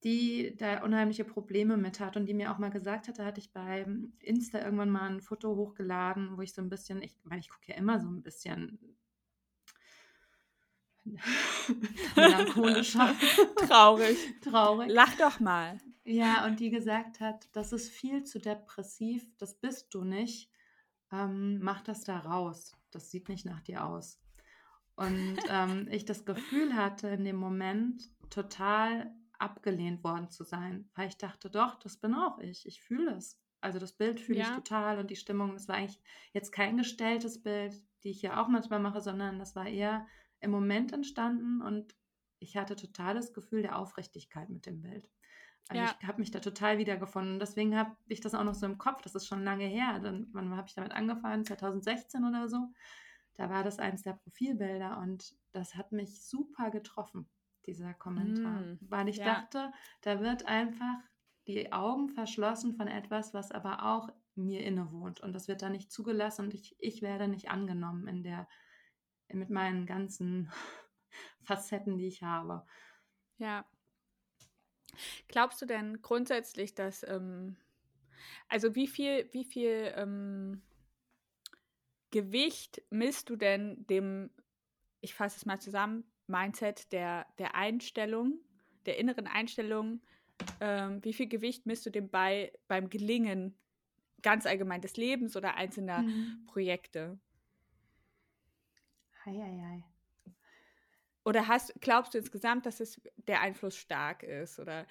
[0.03, 3.39] die da unheimliche Probleme mit hat und die mir auch mal gesagt hat, da hatte
[3.39, 3.85] ich bei
[4.19, 7.71] Insta irgendwann mal ein Foto hochgeladen, wo ich so ein bisschen, ich meine, ich gucke
[7.71, 8.97] ja immer so ein bisschen
[12.15, 13.13] melancholischer,
[13.67, 14.17] traurig.
[14.41, 14.89] traurig.
[14.91, 15.77] Lach doch mal.
[16.05, 20.51] Ja, und die gesagt hat, das ist viel zu depressiv, das bist du nicht.
[21.11, 22.75] Ähm, mach das da raus.
[22.91, 24.19] Das sieht nicht nach dir aus.
[24.95, 31.07] Und ähm, ich das Gefühl hatte, in dem Moment total abgelehnt worden zu sein, weil
[31.09, 32.65] ich dachte, doch, das bin auch ich.
[32.65, 33.39] Ich fühle es.
[33.61, 34.55] Also das Bild fühle ich Ja.
[34.55, 36.01] total und die Stimmung, das war eigentlich
[36.33, 40.05] jetzt kein gestelltes Bild, die ich ja auch manchmal mache, sondern das war eher
[40.43, 41.95] im Moment entstanden und
[42.39, 45.09] ich hatte total das Gefühl der Aufrichtigkeit mit dem Bild.
[45.69, 45.95] Also Ja.
[45.99, 47.39] ich habe mich da total wiedergefunden.
[47.39, 49.01] Deswegen habe ich das auch noch so im Kopf.
[49.01, 49.99] Das ist schon lange her.
[49.99, 51.45] Dann, wann habe ich damit angefangen?
[51.45, 52.73] 2016 oder so.
[53.35, 57.29] Da war das eins der Profilbilder und das hat mich super getroffen,
[57.65, 58.61] dieser Kommentar.
[58.61, 59.25] Mm, Weil ich ja.
[59.25, 60.99] dachte, da wird einfach
[61.47, 65.21] die Augen verschlossen von etwas, was aber auch mir innewohnt.
[65.21, 68.47] Und das wird da nicht zugelassen und ich, ich werde nicht angenommen in der,
[69.31, 70.51] mit meinen ganzen
[71.43, 72.65] Facetten, die ich habe.
[73.37, 73.65] Ja.
[75.27, 77.57] Glaubst du denn grundsätzlich, dass, ähm,
[78.47, 80.61] also wie viel, wie viel ähm,
[82.11, 84.29] Gewicht misst du denn dem,
[85.01, 88.39] ich fasse es mal zusammen, Mindset der, der Einstellung,
[88.85, 90.01] der inneren Einstellung,
[90.59, 93.57] ähm, wie viel Gewicht misst du dem bei beim Gelingen
[94.21, 96.45] ganz allgemein des Lebens oder einzelner Mhm.
[96.47, 97.19] Projekte?
[99.25, 99.83] Hei, hei, hei.
[101.25, 104.59] Oder hast, glaubst du insgesamt, dass es der Einfluss stark ist?
[104.59, 104.85] Oder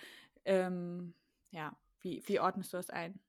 [0.44, 1.14] ähm,
[1.50, 3.20] ja, wie, wie ordnest du das ein?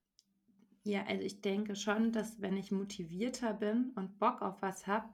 [0.83, 5.09] Ja, also ich denke schon, dass wenn ich motivierter bin und Bock auf was habe,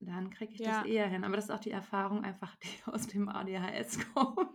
[0.00, 0.80] dann kriege ich Ja.
[0.82, 1.24] das eher hin.
[1.24, 4.50] Aber das ist auch die Erfahrung einfach, die aus dem ADHS kommt.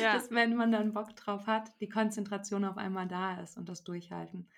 [0.00, 0.14] Ja.
[0.14, 3.84] Dass wenn man dann Bock drauf hat, die Konzentration auf einmal da ist und das
[3.84, 4.48] Durchhalten.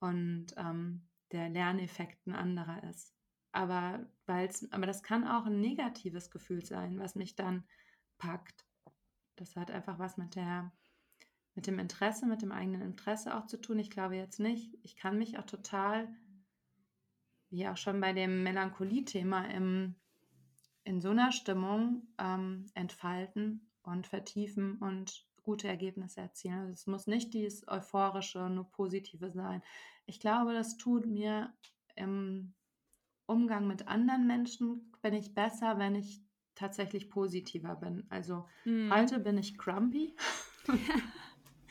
[0.00, 3.13] Und ähm, der Lerneffekt ein anderer ist.
[3.54, 7.64] Aber, weil's, aber das kann auch ein negatives Gefühl sein, was mich dann
[8.18, 8.66] packt.
[9.36, 10.72] Das hat einfach was mit der
[11.56, 13.78] mit dem Interesse, mit dem eigenen Interesse auch zu tun.
[13.78, 14.76] Ich glaube jetzt nicht.
[14.82, 16.08] Ich kann mich auch total
[17.50, 25.24] wie auch schon bei dem Melancholie-Thema, in so einer Stimmung ähm, entfalten und vertiefen und
[25.44, 26.58] gute Ergebnisse erzielen.
[26.58, 29.62] Also es muss nicht dieses euphorische, nur positive sein.
[30.06, 31.54] Ich glaube, das tut mir
[31.94, 32.54] im
[33.26, 36.22] Umgang mit anderen Menschen, bin ich besser, wenn ich
[36.54, 38.06] tatsächlich positiver bin.
[38.10, 38.92] Also hm.
[38.94, 40.14] heute bin ich grumpy.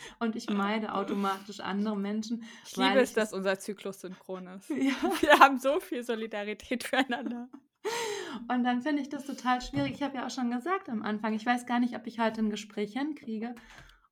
[0.20, 2.44] und ich meide automatisch andere Menschen.
[2.66, 4.70] Ich liebe es, dass unser Zyklus synchron ist.
[4.84, 4.94] Ja.
[5.22, 7.50] Wir haben so viel Solidarität füreinander.
[8.50, 9.94] Und dann finde ich das total schwierig.
[9.94, 12.42] Ich habe ja auch schon gesagt am Anfang, ich weiß gar nicht, ob ich heute
[12.42, 13.56] ein Gespräch hinkriege.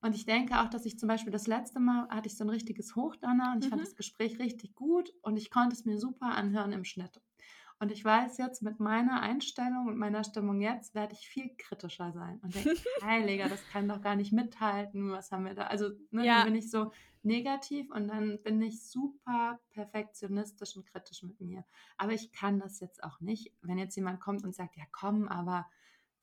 [0.01, 2.49] Und ich denke auch, dass ich zum Beispiel das letzte Mal hatte ich so ein
[2.49, 3.75] richtiges Hochdonner und ich mhm.
[3.75, 7.21] fand das Gespräch richtig gut und ich konnte es mir super anhören im Schnitt.
[7.81, 12.11] Und ich weiß jetzt, mit meiner Einstellung und meiner Stimmung jetzt werde ich viel kritischer
[12.11, 15.63] sein und denke, Heiliger, das kann doch gar nicht mithalten, was haben wir da?
[15.63, 16.35] Also ne, ja.
[16.35, 16.91] dann bin ich so
[17.23, 21.65] negativ und dann bin ich super perfektionistisch und kritisch mit mir.
[21.97, 23.51] Aber ich kann das jetzt auch nicht.
[23.63, 25.67] Wenn jetzt jemand kommt und sagt, ja komm, aber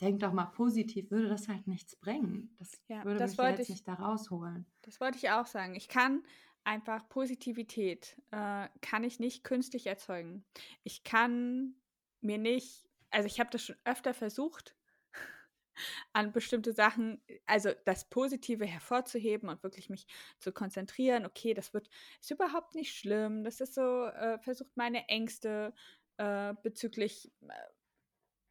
[0.01, 2.55] denk doch mal positiv, würde das halt nichts bringen.
[2.59, 4.65] Das ja, würde das mich jetzt ich, nicht da rausholen.
[4.83, 5.75] Das wollte ich auch sagen.
[5.75, 6.23] Ich kann
[6.69, 10.45] einfach Positivität äh, kann ich nicht künstlich erzeugen.
[10.85, 11.75] Ich kann
[12.21, 14.77] mir nicht, also ich habe das schon öfter versucht,
[16.13, 20.07] an bestimmte Sachen, also das Positive hervorzuheben und wirklich mich
[20.41, 21.25] zu konzentrieren.
[21.25, 21.89] Okay, das wird
[22.21, 23.45] ist überhaupt nicht schlimm.
[23.45, 25.73] Das ist so, äh, versucht meine Ängste
[26.19, 27.53] äh, bezüglich äh,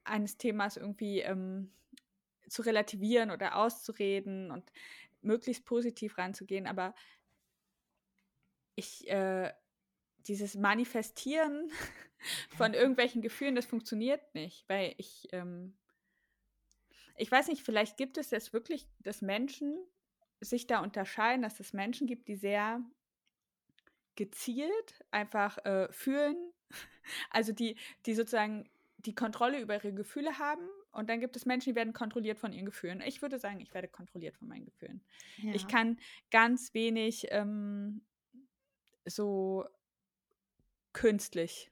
[0.06, 1.72] eines Themas irgendwie ähm,
[2.50, 4.72] zu relativieren oder auszureden und
[5.22, 6.66] möglichst positiv ranzugehen.
[6.66, 6.96] Aber
[8.78, 9.52] ich, äh,
[10.28, 11.70] dieses Manifestieren
[12.56, 15.76] von irgendwelchen Gefühlen, das funktioniert nicht, weil ich, ähm,
[17.18, 19.78] ich weiß nicht, vielleicht gibt es jetzt wirklich, dass Menschen
[20.40, 22.82] sich da unterscheiden, dass es Menschen gibt, die sehr
[24.16, 26.38] gezielt einfach äh, fühlen,
[27.32, 31.72] also die, die sozusagen die Kontrolle über ihre Gefühle haben und dann gibt es Menschen,
[31.72, 33.02] die werden kontrolliert von ihren Gefühlen.
[33.02, 35.04] Ich würde sagen, ich werde kontrolliert von meinen Gefühlen.
[35.38, 35.54] Ja.
[35.54, 38.02] Ich kann ganz wenig ähm,
[39.08, 39.66] so
[40.94, 41.72] künstlich,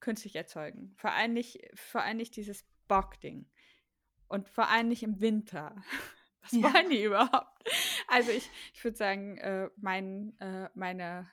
[0.00, 0.94] künstlich erzeugen.
[0.96, 3.50] Vor allem nicht, vor allem nicht dieses Bock-Ding.
[4.28, 5.82] Und vor allem nicht im Winter.
[6.42, 6.72] Was ja.
[6.72, 7.68] wollen die überhaupt?
[8.06, 11.30] Also ich, ich würde sagen, äh, mein, äh, meine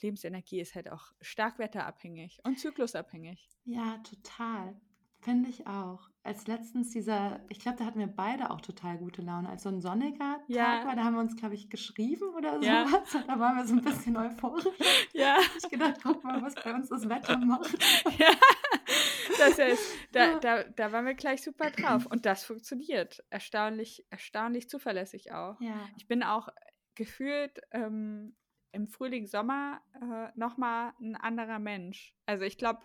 [0.00, 3.48] Lebensenergie ist halt auch stark wetterabhängig und zyklusabhängig.
[3.64, 4.80] Ja, total.
[5.20, 6.08] Finde ich auch.
[6.22, 9.48] Als letztens dieser, ich glaube, da hatten wir beide auch total gute Laune.
[9.48, 10.64] Als so ein sonniger ja.
[10.64, 12.86] Tag war, da haben wir uns, glaube ich, geschrieben oder ja.
[12.86, 13.14] sowas.
[13.14, 14.66] Und da waren wir so ein bisschen euphorisch.
[15.12, 15.38] Ja.
[15.56, 17.76] Ich gedacht, guck mal, was bei uns das Wetter macht.
[18.18, 18.30] Ja,
[19.38, 22.06] das ist, da, da, da waren wir gleich super drauf.
[22.06, 23.24] Und das funktioniert.
[23.30, 25.60] Erstaunlich, erstaunlich zuverlässig auch.
[25.60, 25.88] Ja.
[25.96, 26.48] Ich bin auch
[26.94, 28.36] gefühlt ähm,
[28.72, 32.14] im Frühling, Sommer äh, nochmal ein anderer Mensch.
[32.26, 32.80] Also ich glaube,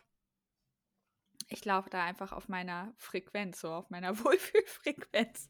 [1.48, 5.50] ich laufe da einfach auf meiner Frequenz, so auf meiner Wohlfühlfrequenz.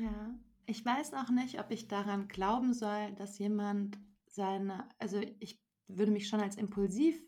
[0.00, 0.34] Ja,
[0.66, 6.12] ich weiß auch nicht, ob ich daran glauben soll, dass jemand seine, also ich würde
[6.12, 7.20] mich schon als impulsiv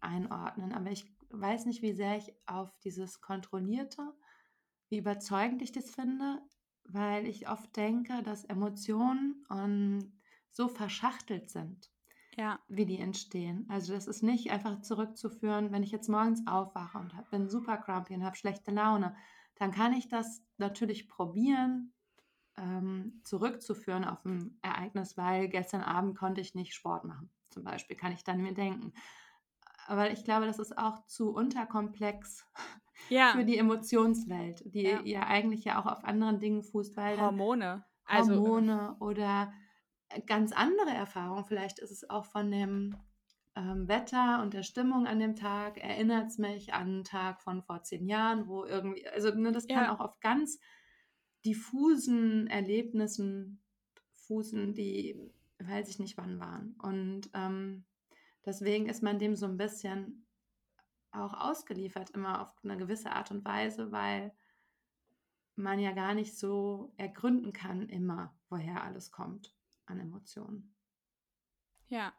[0.00, 4.12] einordnen, aber ich weiß nicht, wie sehr ich auf dieses Kontrollierte,
[4.88, 6.40] wie überzeugend ich das finde,
[6.84, 10.20] weil ich oft denke, dass Emotionen
[10.52, 11.93] so verschachtelt sind
[12.36, 12.58] ja.
[12.68, 13.66] wie die entstehen.
[13.68, 17.76] Also das ist nicht einfach zurückzuführen, wenn ich jetzt morgens aufwache und hab, bin super
[17.78, 19.14] grumpy und habe schlechte Laune,
[19.56, 21.92] dann kann ich das natürlich probieren,
[22.56, 27.96] ähm, zurückzuführen auf ein Ereignis, weil gestern Abend konnte ich nicht Sport machen, zum Beispiel,
[27.96, 28.92] kann ich dann mir denken.
[29.86, 32.46] Aber ich glaube, das ist auch zu unterkomplex
[33.08, 33.32] ja.
[33.32, 35.00] für die Emotionswelt, die ja.
[35.02, 35.26] ja.
[35.26, 37.84] eigentlich ja auch auf anderen Dingen fußt, weil Hormone.
[38.08, 39.52] Hormone also, oder
[40.26, 41.44] ganz andere Erfahrung.
[41.44, 42.96] Vielleicht ist es auch von dem
[43.56, 47.62] ähm, Wetter und der Stimmung an dem Tag, erinnert es mich an einen Tag von
[47.62, 49.94] vor zehn Jahren, wo irgendwie, also ne, das kann ja.
[49.94, 50.58] auch auf ganz
[51.44, 53.62] diffusen Erlebnissen
[54.26, 55.20] fußen, die
[55.58, 56.74] weiß ich nicht wann waren.
[56.82, 57.84] Und ähm,
[58.44, 60.26] deswegen ist man dem so ein bisschen
[61.12, 64.32] auch ausgeliefert, immer auf eine gewisse Art und Weise, weil
[65.54, 69.54] man ja gar nicht so ergründen kann immer, woher alles kommt
[69.86, 70.74] an Emotionen.
[71.88, 72.12] Ja,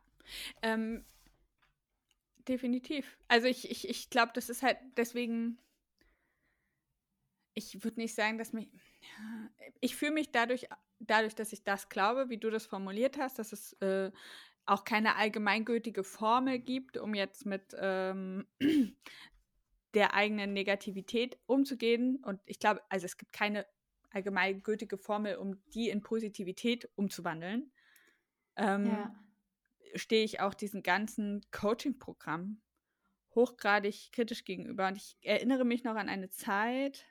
[0.61, 1.05] ähm,
[2.47, 3.17] definitiv.
[3.27, 5.57] Also ich, ich, ich glaube, das ist halt deswegen,
[7.53, 8.69] ich würde nicht sagen, dass mich,
[9.79, 10.67] ich fühle mich dadurch,
[10.99, 14.11] dadurch, dass ich das glaube, wie du das formuliert hast, dass es äh,
[14.65, 18.47] auch keine allgemeingültige Formel gibt, um jetzt mit ähm,
[19.93, 22.23] der eigenen Negativität umzugehen.
[22.23, 23.65] Und ich glaube, also es gibt keine
[24.15, 27.71] allgemeingültige Formel, um die in Positivität umzuwandeln,
[28.55, 29.15] ähm, ja.
[29.95, 32.61] stehe ich auch diesen ganzen Coaching-Programm
[33.35, 34.87] hochgradig kritisch gegenüber.
[34.87, 37.05] Und ich erinnere mich noch an eine Zeit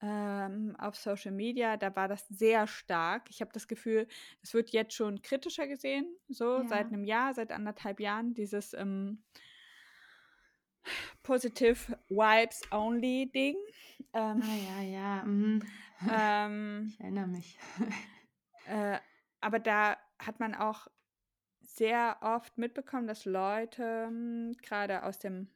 [0.00, 3.28] ähm, auf Social Media, da war das sehr stark.
[3.28, 4.06] Ich habe das Gefühl,
[4.40, 6.68] es wird jetzt schon kritischer gesehen, so Ja.
[6.68, 9.24] seit einem Jahr, seit anderthalb Jahren, dieses ähm,
[11.22, 13.56] Positive Vibes Only Ding.
[14.12, 15.22] Ähm, Ah ja, ja.
[15.24, 15.62] Mhm.
[16.08, 17.58] ähm, Ich erinnere mich.
[18.66, 18.98] Äh,
[19.40, 20.86] aber da hat man auch
[21.60, 25.48] sehr oft mitbekommen, dass Leute hm, gerade aus dem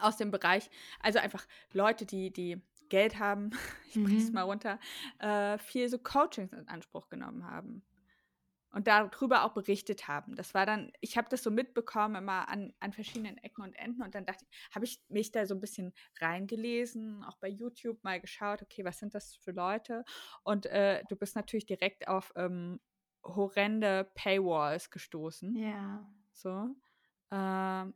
[0.00, 0.70] aus dem Bereich,
[1.00, 3.50] also einfach Leute, die, die Geld haben,
[3.88, 4.32] ich breche es Mhm.
[4.32, 4.80] mal runter,
[5.20, 7.82] äh, viel so Coachings in Anspruch genommen haben
[8.74, 10.34] und darüber auch berichtet haben.
[10.34, 14.02] Das war dann, ich habe das so mitbekommen immer an, an verschiedenen Ecken und Enden
[14.02, 18.02] und dann dachte ich, habe ich mich da so ein bisschen reingelesen, auch bei YouTube
[18.02, 20.04] mal geschaut, okay, was sind das für Leute?
[20.42, 22.80] Und äh, du bist natürlich direkt auf ähm,
[23.22, 25.56] horrende Paywalls gestoßen.
[25.56, 26.06] Ja.
[26.32, 26.74] So.
[27.30, 27.94] Ähm,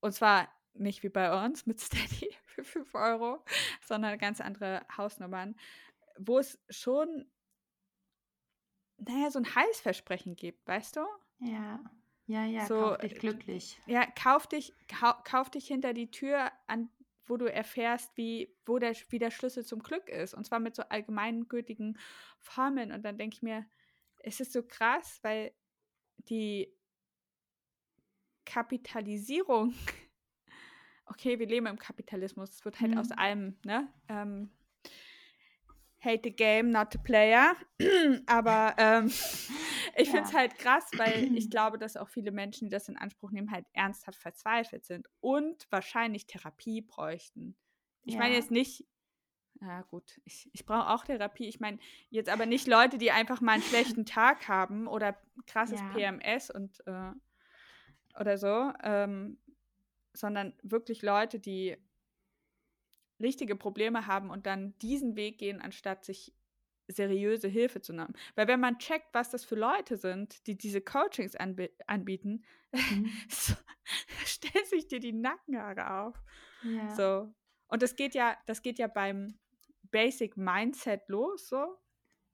[0.00, 3.44] und zwar nicht wie bei uns mit Steady für 5 Euro,
[3.82, 5.56] sondern ganz andere Hausnummern,
[6.18, 7.30] wo es schon,
[9.06, 11.00] naja, so ein Heißversprechen gibt, weißt du?
[11.40, 11.80] Ja.
[12.26, 13.80] Ja, ja, So, kauf dich äh, glücklich.
[13.86, 16.88] Ja, kauf dich, kau, kauf dich hinter die Tür, an,
[17.26, 20.34] wo du erfährst, wie, wo der, wie der Schlüssel zum Glück ist.
[20.34, 21.98] Und zwar mit so allgemeingültigen
[22.38, 22.92] Formeln.
[22.92, 23.66] Und dann denke ich mir,
[24.18, 25.52] es ist so krass, weil
[26.28, 26.72] die
[28.44, 29.74] Kapitalisierung,
[31.06, 33.18] okay, wir leben im Kapitalismus, es wird halt aus Mhm.
[33.18, 33.92] allem, ne?
[34.08, 34.50] Ähm,
[36.02, 37.52] hate the game, not the player.
[38.26, 39.06] Aber ähm,
[39.96, 40.38] ich finde es Ja.
[40.38, 43.66] halt krass, weil ich glaube, dass auch viele Menschen, die das in Anspruch nehmen, halt
[43.72, 47.56] ernsthaft verzweifelt sind und wahrscheinlich Therapie bräuchten.
[48.04, 48.40] Ich meine Ja.
[48.40, 48.86] jetzt nicht,
[49.60, 51.48] ja gut, ich, ich brauche auch Therapie.
[51.48, 55.80] Ich meine jetzt aber nicht Leute, die einfach mal einen schlechten Tag haben oder krasses
[55.80, 55.88] Ja.
[55.92, 57.12] PMS und äh,
[58.18, 59.38] oder so, ähm,
[60.12, 61.76] sondern wirklich Leute, die
[63.20, 66.34] richtige Probleme haben und dann diesen Weg gehen, anstatt sich
[66.88, 68.14] seriöse Hilfe zu nehmen.
[68.34, 73.10] Weil wenn man checkt, was das für Leute sind, die diese Coachings anbi anbieten, Mhm.
[73.28, 73.54] so,
[74.24, 76.22] stellt sich dir die Nackenhaare auf.
[76.62, 76.88] Ja.
[76.94, 77.34] So.
[77.68, 79.38] Und das geht ja, das geht ja beim
[79.90, 81.78] Basic Mindset los, so.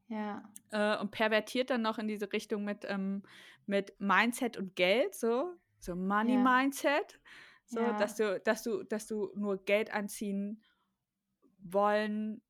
[0.08, 0.42] Ja.
[0.70, 3.22] Äh, und pervertiert dann noch in diese Richtung mit, ähm,
[3.66, 5.54] mit Mindset und Geld, so.
[5.78, 6.42] So Money Ja.
[6.58, 7.18] Mindset.
[7.64, 7.96] So, Ja.
[7.96, 10.62] dass du, dass du, dass du nur Geld anziehen
[11.72, 12.42] wollen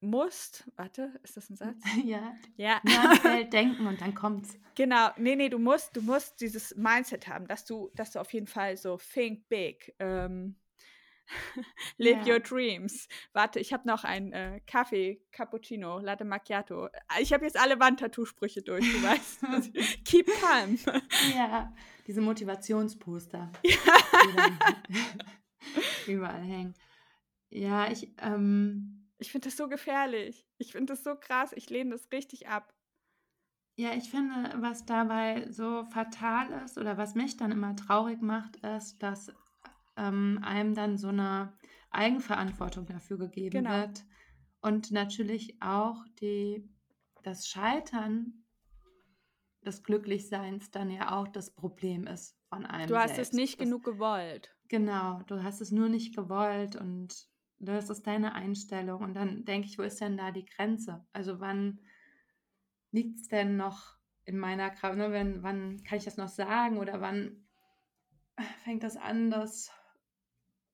[0.00, 0.70] musst.
[0.76, 1.82] Warte, ist das ein Satz?
[2.04, 2.34] Ja.
[2.56, 2.80] Ja.
[3.22, 4.58] Geld denken und dann kommt's.
[4.74, 8.32] Genau, nee, nee, du musst, du musst dieses Mindset haben, dass du, dass du auf
[8.32, 10.56] jeden Fall so think big, ähm,
[11.96, 12.34] live Ja.
[12.34, 13.08] your dreams.
[13.32, 16.88] Warte, ich habe noch einen äh, Kaffee, Cappuccino, Latte Macchiato.
[17.20, 20.04] Ich habe jetzt alle Wandtattoo-Sprüche durch, du weißt.
[20.04, 20.78] Keep calm.
[21.34, 21.72] Ja.
[22.06, 23.76] Diese Motivationsposter, Ja.
[26.06, 26.74] die überall hängen.
[27.50, 30.46] Ja, ich, ähm, Ich finde das so gefährlich.
[30.58, 31.52] Ich finde das so krass.
[31.54, 32.72] Ich lehne das richtig ab.
[33.78, 38.56] ja, ich finde, was dabei so fatal ist oder was mich dann immer traurig macht,
[38.56, 39.30] ist, dass
[39.98, 41.52] ähm, einem dann so eine
[41.90, 43.70] Eigenverantwortung dafür gegeben Genau.
[43.80, 44.04] wird
[44.60, 46.66] und natürlich auch die,
[47.22, 48.44] das Scheitern
[49.64, 53.34] des Glücklichseins dann ja auch das Problem ist von einem Du hast es selbst.
[53.34, 54.54] nicht Das- genug gewollt.
[54.68, 59.02] Genau, du hast es nur nicht gewollt und das ist deine Einstellung.
[59.02, 61.06] Und dann denke ich, wo ist denn da die Grenze?
[61.12, 61.80] Also wann
[62.92, 64.96] liegt es denn noch in meiner Kraft?
[64.96, 65.12] Ne?
[65.12, 66.78] Wenn, wann kann ich das noch sagen?
[66.78, 67.46] Oder wann
[68.64, 69.70] fängt das an, dass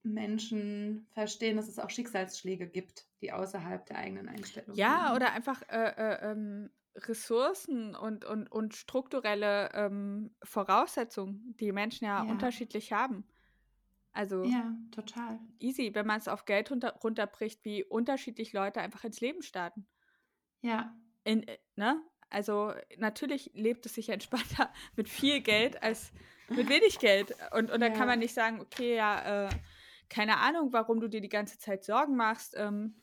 [0.03, 5.15] Menschen verstehen, dass es auch Schicksalsschläge gibt, die außerhalb der eigenen Einstellung Ja, liegen?
[5.15, 12.21] oder einfach äh, äh, ähm, Ressourcen und, und, und strukturelle ähm, Voraussetzungen, die Menschen ja,
[12.21, 12.29] Ja.
[12.29, 13.25] unterschiedlich haben.
[14.13, 15.39] Also Ja, total.
[15.59, 19.87] easy, wenn man es auf Geld runter, runterbricht, wie unterschiedlich Leute einfach ins Leben starten.
[20.61, 22.01] Ja, In, äh, ne?
[22.29, 26.11] Also natürlich lebt es sich entspannter mit viel Geld als
[26.55, 27.35] mit wenig Geld.
[27.51, 27.89] Und, und da Ja.
[27.89, 29.49] kann man nicht sagen, okay, ja, äh,
[30.09, 32.55] keine Ahnung, warum du dir die ganze Zeit Sorgen machst.
[32.57, 33.01] Ähm,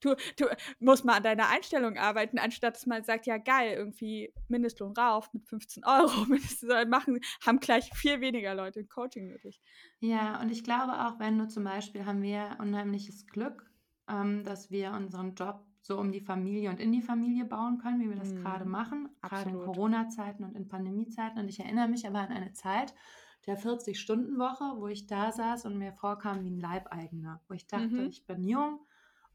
[0.00, 0.46] du, du
[0.78, 5.32] musst mal an deiner Einstellung arbeiten, anstatt dass man sagt, ja geil, irgendwie Mindestlohn rauf
[5.32, 6.24] mit 15 Euro.
[6.28, 9.60] Mindestlohn machen, haben gleich viel weniger Leute ein Coaching nötig.
[10.00, 13.70] Ja, und ich glaube auch, wenn du zum Beispiel haben wir unheimliches Glück,
[14.08, 18.00] ähm, dass wir unseren Job so um die Familie und in die Familie bauen können,
[18.00, 19.58] wie wir das Mhm, gerade machen, gerade in.
[19.58, 21.38] Corona-Zeiten und in Pandemiezeiten.
[21.38, 22.94] Und ich erinnere mich aber an eine Zeit
[23.46, 28.02] der 40-Stunden-Woche, wo ich da saß und mir vorkam wie ein Leibeigener, wo ich dachte,
[28.02, 28.08] Mhm.
[28.10, 28.80] ich bin jung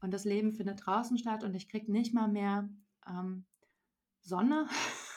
[0.00, 2.68] und das Leben findet draußen statt und ich kriege nicht mal mehr
[3.08, 3.44] ähm,
[4.20, 4.68] Sonne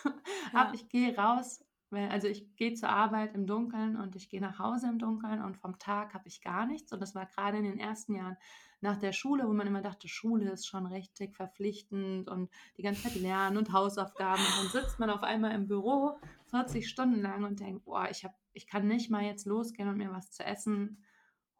[0.53, 0.69] ab.
[0.69, 0.73] Ja.
[0.73, 4.59] Ich gehe raus Weil, also ich gehe zur Arbeit im Dunkeln und ich gehe nach
[4.59, 6.93] Hause im Dunkeln und vom Tag habe ich gar nichts.
[6.93, 8.37] Und das war gerade in den ersten Jahren
[8.81, 13.03] nach der Schule, wo man immer dachte, Schule ist schon richtig verpflichtend und die ganze
[13.03, 14.41] Zeit lernen und Hausaufgaben.
[14.41, 16.19] Und dann sitzt man auf einmal im Büro
[16.51, 19.97] 40 Stunden lang und denkt, boah, ich, hab, ich kann nicht mal jetzt losgehen und
[19.97, 21.03] mir was zu essen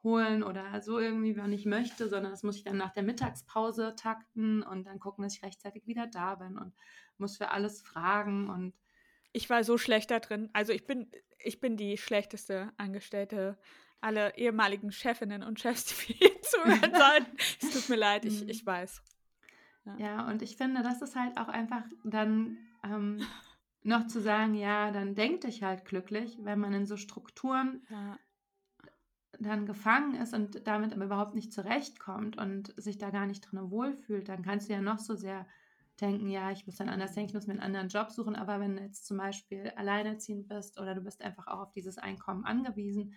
[0.03, 3.95] holen oder so irgendwie, wann ich möchte, sondern das muss ich dann nach der Mittagspause
[3.95, 6.73] takten und dann gucken, dass ich rechtzeitig wieder da bin und
[7.17, 8.73] muss für alles fragen und
[9.31, 10.49] ich war so schlecht da drin.
[10.53, 13.57] Also ich bin, ich bin die schlechteste Angestellte
[14.01, 17.37] aller ehemaligen Chefinnen und Chefs, die wir zuhören sollten.
[17.61, 19.03] es tut mir leid, ich, ich weiß.
[19.85, 19.97] Ja.
[19.97, 20.27] ja.
[20.29, 23.21] und ich finde, das ist halt auch einfach dann ähm,
[23.83, 28.17] noch zu sagen, ja, dann denk dich halt glücklich, wenn man in so Strukturen ja.
[29.39, 33.71] Dann gefangen ist und damit aber überhaupt nicht zurechtkommt und sich da gar nicht drin
[33.71, 35.47] wohlfühlt, dann kannst du ja noch so sehr
[36.01, 38.35] denken, ja, ich muss dann anders denken, ich muss mir einen anderen Job suchen.
[38.35, 41.97] Aber wenn du jetzt zum Beispiel alleinerziehend bist oder du bist einfach auch auf dieses
[41.97, 43.13] Einkommen angewiesen,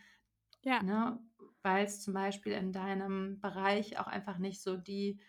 [0.63, 0.81] ja.
[0.81, 1.19] ne,
[1.63, 5.21] weil es zum Beispiel in deinem Bereich auch einfach nicht so die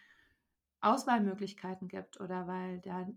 [0.82, 3.08] Auswahlmöglichkeiten gibt oder weil da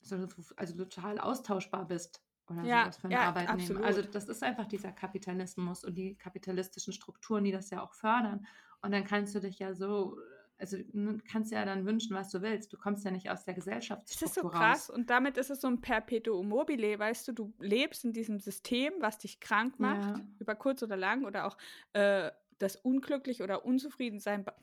[0.00, 0.16] so,
[0.56, 3.60] also total austauschbar bist oder ja, sowas für einen ja, Arbeitnehmer.
[3.60, 3.84] Absolut.
[3.84, 8.46] Also das ist einfach dieser Kapitalismus und die kapitalistischen Strukturen, die das ja auch fördern.
[8.82, 10.18] Und dann kannst du dich ja so
[10.58, 12.72] also du kannst ja dann wünschen, was du willst.
[12.72, 14.96] Du kommst ja nicht aus der Gesellschaftsstruktur Das ist so krass raus.
[14.96, 18.92] und damit ist es so ein Perpetuum mobile, weißt du, du lebst in diesem System,
[19.00, 20.24] was dich krank macht, ja.
[20.38, 21.58] über kurz oder lang oder auch
[21.92, 24.54] äh, das Unglücklich oder Unzufriedensein be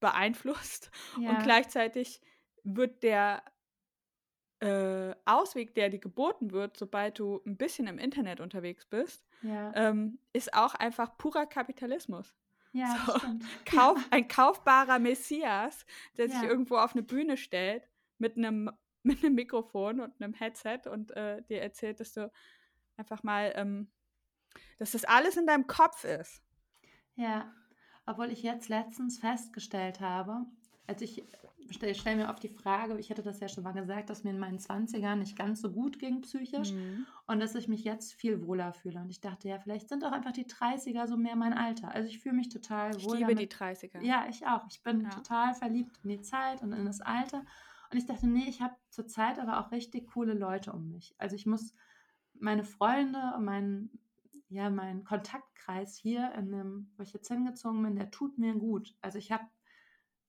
[0.00, 1.30] beeinflusst ja.
[1.30, 2.20] und gleichzeitig
[2.62, 3.42] wird der
[4.64, 9.72] äh, Ausweg, der dir geboten wird, sobald du ein bisschen im Internet unterwegs bist, ja.
[9.74, 12.34] ähm, ist auch einfach purer Kapitalismus.
[12.72, 13.12] Ja, so,
[13.66, 15.84] Kauf, ein kaufbarer Messias,
[16.16, 17.86] der sich irgendwo auf eine Bühne stellt
[18.18, 18.70] mit einem,
[19.02, 22.32] mit einem Mikrofon und einem Headset und äh, dir erzählt, dass du
[22.96, 23.90] einfach mal, ähm,
[24.78, 26.42] dass das alles in deinem Kopf ist.
[27.16, 27.52] Ja,
[28.06, 30.46] obwohl ich jetzt letztens festgestellt habe,
[30.86, 31.24] also ich
[31.70, 34.30] stelle stell mir oft die Frage, ich hatte das ja schon mal gesagt, dass mir
[34.30, 37.06] in meinen 20ern nicht ganz so gut ging psychisch mhm.
[37.26, 39.00] und dass ich mich jetzt viel wohler fühle.
[39.00, 41.90] Und ich dachte, ja, vielleicht sind auch einfach die 30er so mehr mein Alter.
[41.90, 43.14] Also ich fühle mich total wohl.
[43.14, 43.52] Ich liebe damit.
[43.52, 44.02] die 30er.
[44.02, 44.66] Ja, ich auch.
[44.70, 45.10] Ich bin ja.
[45.10, 47.44] total verliebt in die Zeit und in das Alter.
[47.90, 51.14] Und ich dachte, nee, ich habe zurzeit aber auch richtig coole Leute um mich.
[51.18, 51.74] Also ich muss
[52.38, 53.90] meine Freunde, mein,
[54.48, 58.94] ja, mein Kontaktkreis hier, in dem, wo ich jetzt hingezogen bin, der tut mir gut.
[59.00, 59.44] Also ich habe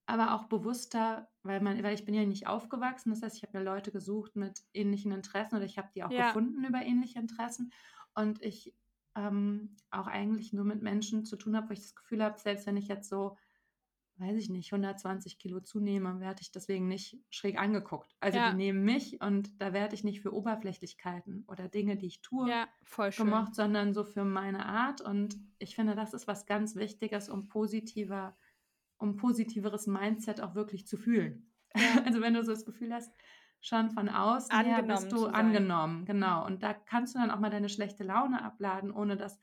[0.06, 3.58] aber auch bewusster, weil man, weil ich bin ja nicht aufgewachsen, das heißt, ich habe
[3.58, 6.28] mir Leute gesucht mit ähnlichen Interessen oder ich habe die auch ja.
[6.28, 7.72] gefunden über ähnliche Interessen
[8.14, 8.72] und ich
[9.16, 12.66] ähm, auch eigentlich nur mit Menschen zu tun habe, wo ich das Gefühl habe, selbst
[12.66, 13.36] wenn ich jetzt so,
[14.18, 18.14] weiß ich nicht, 120 Kilo zunehme, werde ich deswegen nicht schräg angeguckt.
[18.20, 18.50] Also ja.
[18.50, 22.48] die nehmen mich und da werde ich nicht für Oberflächlichkeiten oder Dinge, die ich tue,
[22.48, 22.68] ja,
[23.16, 27.48] gemocht, sondern so für meine Art und ich finde, das ist was ganz Wichtiges, um
[27.48, 28.36] positiver
[28.98, 31.52] um positiveres Mindset auch wirklich zu fühlen.
[31.74, 31.82] Ja.
[32.06, 33.12] Also wenn du so das Gefühl hast,
[33.60, 36.46] schon von außen angenommen her bist du angenommen, genau.
[36.46, 39.38] Und da kannst du dann auch mal deine schlechte Laune abladen, ohne dass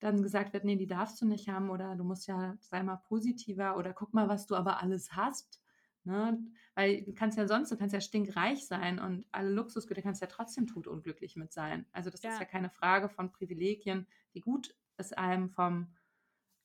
[0.00, 2.96] dann gesagt wird, nee, die darfst du nicht haben oder du musst ja, sei mal
[2.96, 5.60] positiver oder guck mal, was du aber alles hast.
[6.04, 6.38] Ne?
[6.74, 10.26] Weil du kannst ja sonst, du kannst ja stinkreich sein und alle Luxusgüter kannst ja
[10.26, 11.86] trotzdem totunglücklich mit sein.
[11.92, 12.32] Also das ja.
[12.32, 15.94] ist ja keine Frage von Privilegien, wie gut es einem vom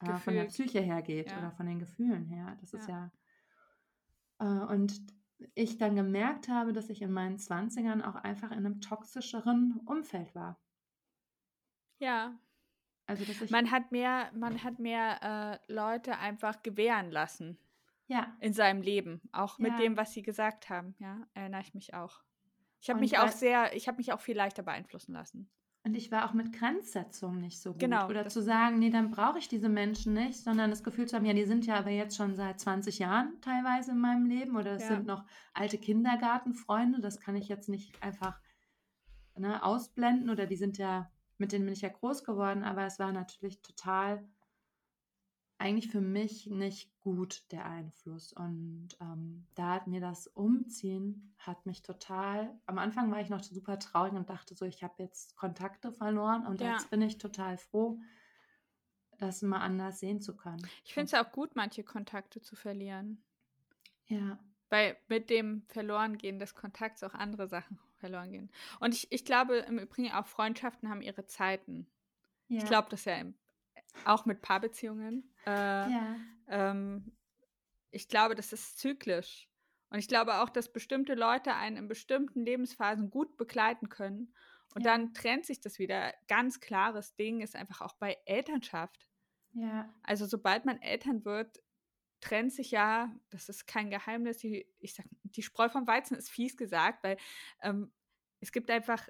[0.01, 1.38] äh, von der Psyche her geht ja.
[1.39, 2.57] oder von den Gefühlen her.
[2.62, 2.79] Das ja.
[2.79, 3.12] ist ja.
[4.39, 5.01] Äh, und
[5.55, 10.35] ich dann gemerkt habe, dass ich in meinen 20ern auch einfach in einem toxischeren Umfeld
[10.35, 10.59] war.
[11.99, 12.38] Ja.
[13.05, 17.57] Also, dass ich man hat mehr, man hat mehr äh, Leute einfach gewähren lassen.
[18.07, 18.35] Ja.
[18.39, 19.21] In seinem Leben.
[19.31, 19.77] Auch mit ja.
[19.77, 20.95] dem, was sie gesagt haben.
[20.99, 22.23] Ja, erinnere ich mich auch.
[22.81, 25.50] Ich habe mich auch sehr, ich habe mich auch viel leichter beeinflussen lassen.
[25.84, 27.80] Und ich war auch mit Grenzsetzung nicht so gut.
[27.80, 28.08] Genau.
[28.10, 31.25] Oder zu sagen, nee, dann brauche ich diese Menschen nicht, sondern das Gefühl zu haben,
[31.25, 34.73] ja, die sind ja aber jetzt schon seit 20 Jahren teilweise in meinem Leben oder
[34.73, 34.90] es ja.
[34.90, 35.23] sind noch
[35.54, 38.40] alte Kindergartenfreunde, das kann ich jetzt nicht einfach
[39.36, 43.00] ne, ausblenden oder die sind ja, mit denen bin ich ja groß geworden, aber es
[43.00, 44.27] war natürlich total
[45.60, 48.31] eigentlich für mich nicht gut, der Einfluss.
[48.31, 53.43] Und ähm, da hat mir das Umziehen, hat mich total, am Anfang war ich noch
[53.43, 56.71] super traurig und dachte so, ich habe jetzt Kontakte verloren und ja.
[56.71, 57.99] jetzt bin ich total froh,
[59.17, 60.65] das mal anders sehen zu können.
[60.85, 63.21] Ich finde es ja auch gut, manche Kontakte zu verlieren.
[64.07, 64.39] Ja.
[64.69, 68.49] Weil mit dem Verlorengehen des Kontakts auch andere Sachen verloren gehen.
[68.79, 71.85] Und ich, ich glaube im Übrigen auch Freundschaften haben ihre Zeiten.
[72.47, 72.60] Ja.
[72.60, 73.33] Ich glaube das ja im
[74.06, 75.33] auch mit Paarbeziehungen.
[75.46, 76.15] Äh, ja.
[76.48, 77.12] Ähm,
[77.92, 79.50] ich glaube, das ist zyklisch.
[79.90, 84.33] Und ich glaube auch, dass bestimmte Leute einen in bestimmten Lebensphasen gut begleiten können
[84.75, 84.92] Und ja.
[84.92, 86.13] dann trennt sich das wieder.
[86.27, 89.10] Ganz klares Ding ist einfach auch bei Elternschaft.
[89.54, 89.92] Ja.
[90.04, 91.60] Also sobald man Eltern wird,
[92.21, 96.29] trennt sich ja, das ist kein Geheimnis, die, ich sag, die Spreu vom Weizen ist
[96.29, 97.17] fies gesagt, weil
[97.62, 97.92] ähm,
[98.42, 99.08] es gibt einfach,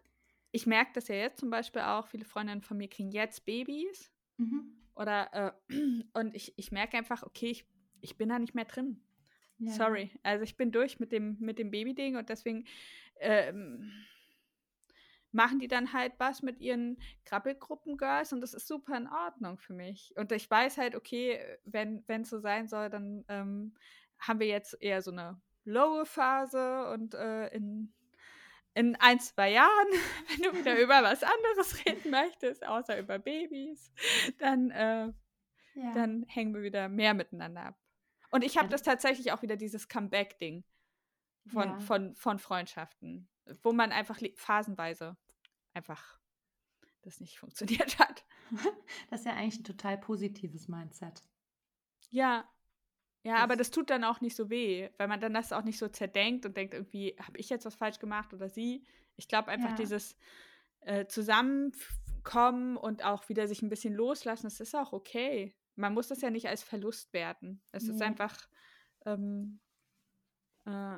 [0.51, 4.11] ich merke das ja jetzt zum Beispiel auch, viele Freundinnen von mir kriegen jetzt Babys.
[4.39, 4.73] Mhm.
[4.95, 5.73] Oder äh,
[6.13, 7.65] und ich, ich merke einfach, okay, ich,
[8.01, 9.01] ich bin da nicht mehr drin.
[9.59, 9.71] Ja.
[9.71, 10.11] Sorry.
[10.23, 12.65] Also ich bin durch mit dem, mit dem Baby-Ding und deswegen
[13.19, 13.91] ähm,
[15.31, 19.73] machen die dann halt was mit ihren Krabbelgruppen-Girls und das ist super in Ordnung für
[19.73, 20.13] mich.
[20.15, 23.75] Und ich weiß halt, okay, wenn es so sein soll, dann ähm,
[24.17, 27.93] haben wir jetzt eher so eine lowe Phase und äh, in,
[28.73, 29.87] in ein, zwei Jahren,
[30.29, 33.91] wenn du wieder über was anderes reden möchtest, außer über Babys,
[34.37, 35.11] dann, äh,
[35.75, 35.93] ja.
[35.93, 37.79] dann hängen wir wieder mehr miteinander ab.
[38.31, 40.63] Und ich habe das tatsächlich auch wieder dieses Comeback-Ding
[41.47, 41.79] von, ja.
[41.79, 43.27] von, von Freundschaften
[43.63, 45.17] wo man einfach phasenweise
[45.73, 46.19] einfach
[47.01, 48.25] das nicht funktioniert hat.
[49.11, 51.21] Das ist ja eigentlich ein total positives Mindset.
[52.09, 52.49] Ja.
[53.23, 55.63] Ja, das aber das tut dann auch nicht so weh, weil man dann das auch
[55.63, 58.85] nicht so zerdenkt und denkt, irgendwie, habe ich jetzt was falsch gemacht oder sie?
[59.17, 59.75] Ich glaube einfach, ja.
[59.75, 60.15] dieses
[60.81, 65.55] äh, Zusammenkommen und auch wieder sich ein bisschen loslassen, das ist auch okay.
[65.75, 67.61] Man muss das ja nicht als Verlust werten.
[67.71, 67.93] Es nee.
[67.93, 68.47] ist einfach,
[69.05, 69.59] ähm,
[70.65, 70.97] äh,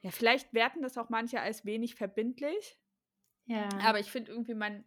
[0.00, 2.78] ja, vielleicht werten das auch manche als wenig verbindlich.
[3.46, 3.68] Ja.
[3.82, 4.84] Aber ich finde irgendwie, man,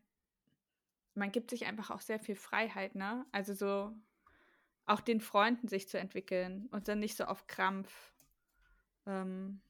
[1.14, 3.26] man gibt sich einfach auch sehr viel Freiheit, ne?
[3.32, 3.96] Also so
[4.92, 8.14] auch den Freunden sich zu entwickeln und dann nicht so auf Krampf.
[9.06, 9.62] Ähm,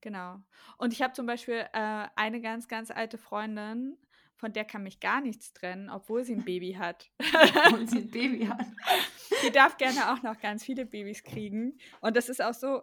[0.00, 0.40] genau.
[0.78, 3.98] Und ich habe zum Beispiel äh, eine ganz, ganz alte Freundin,
[4.36, 7.10] von der kann mich gar nichts trennen, obwohl sie ein Baby hat.
[7.66, 8.66] obwohl sie ein Baby hat.
[9.44, 11.78] Die darf gerne auch noch ganz viele Babys kriegen.
[12.00, 12.82] Und das ist auch so,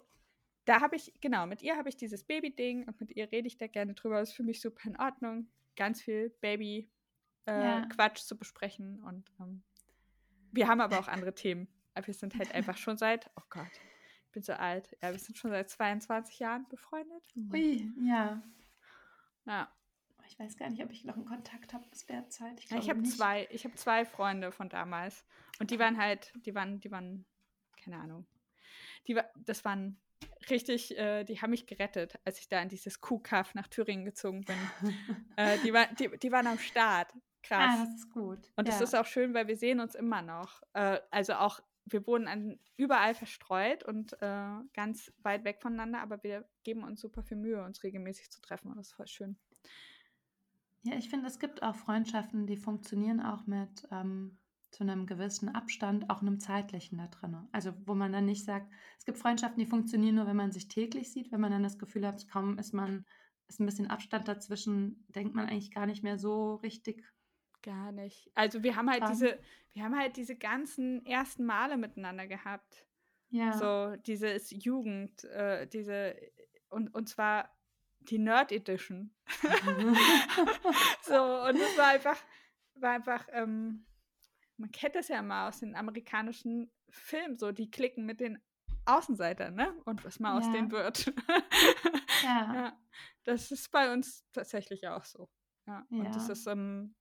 [0.66, 3.58] da habe ich, genau, mit ihr habe ich dieses Baby-Ding und mit ihr rede ich
[3.58, 4.20] da gerne drüber.
[4.20, 5.48] Das ist für mich super in Ordnung.
[5.78, 6.89] Ganz viel Baby-Quatsch
[7.48, 8.26] äh, ja.
[8.26, 9.02] zu besprechen.
[9.04, 9.64] Und ähm,
[10.52, 11.68] wir haben aber auch andere Themen.
[12.06, 13.72] Wir sind halt einfach schon seit, oh Gott,
[14.26, 14.95] ich bin so alt.
[15.02, 17.24] Ja, wir sind schon seit 22 Jahren befreundet.
[17.52, 18.41] Ui, ja.
[19.45, 19.72] Ja.
[20.28, 22.58] Ich weiß gar nicht, ob ich noch einen Kontakt habe aus der Zeit.
[22.60, 25.26] Ich, ich habe zwei, ich habe zwei Freunde von damals.
[25.60, 27.26] Und die waren halt, die waren, die waren,
[27.84, 28.26] keine Ahnung.
[29.08, 29.99] Die war, das waren
[30.49, 34.45] richtig, äh, die haben mich gerettet, als ich da in dieses Kuhkaff nach Thüringen gezogen
[34.45, 34.56] bin.
[35.36, 37.14] äh, die, war, die, die waren am Start.
[37.44, 37.76] Krass.
[37.78, 38.52] Ah, das ist gut.
[38.56, 38.74] Und ja.
[38.74, 40.62] das ist auch schön, weil wir sehen uns immer noch.
[40.74, 46.22] Äh, also auch, wir wohnen an, überall verstreut und äh, ganz weit weg voneinander, aber
[46.24, 49.38] wir geben uns super viel Mühe, uns regelmäßig zu treffen und das ist voll schön.
[50.84, 54.39] Ja, ich finde, es gibt auch Freundschaften, die funktionieren auch mit ähm,
[54.72, 57.48] zu einem gewissen Abstand, auch einem zeitlichen da drin.
[57.52, 60.70] Also wo man dann nicht sagt, es gibt Freundschaften, die funktionieren nur, wenn man sich
[60.70, 63.06] täglich sieht, wenn man dann das Gefühl hat, kaum ist man,
[63.48, 67.04] ist ein bisschen Abstand dazwischen, denkt man eigentlich gar nicht mehr so richtig.
[67.62, 68.32] Gar nicht.
[68.34, 69.12] Also wir haben halt dran.
[69.12, 69.39] diese,
[69.74, 72.86] wir haben halt diese ganzen ersten Male miteinander gehabt.
[73.30, 73.53] Ja.
[73.53, 76.16] So dieses Jugend, äh, diese
[76.70, 77.49] und, und zwar
[77.99, 79.14] die Nerd Edition.
[81.03, 82.18] so, und es war einfach,
[82.76, 83.86] war einfach, ähm,
[84.57, 88.39] man kennt das ja mal aus den amerikanischen Filmen, so die klicken mit den
[88.86, 89.76] Außenseitern, ne?
[89.86, 90.38] Und was mal ja.
[90.39, 91.14] aus denen wird.
[92.24, 92.53] ja.
[92.55, 92.80] ja.
[93.24, 95.30] Das ist bei uns tatsächlich auch so.
[95.68, 95.86] Ja.
[95.91, 96.95] Und das ist, ähm,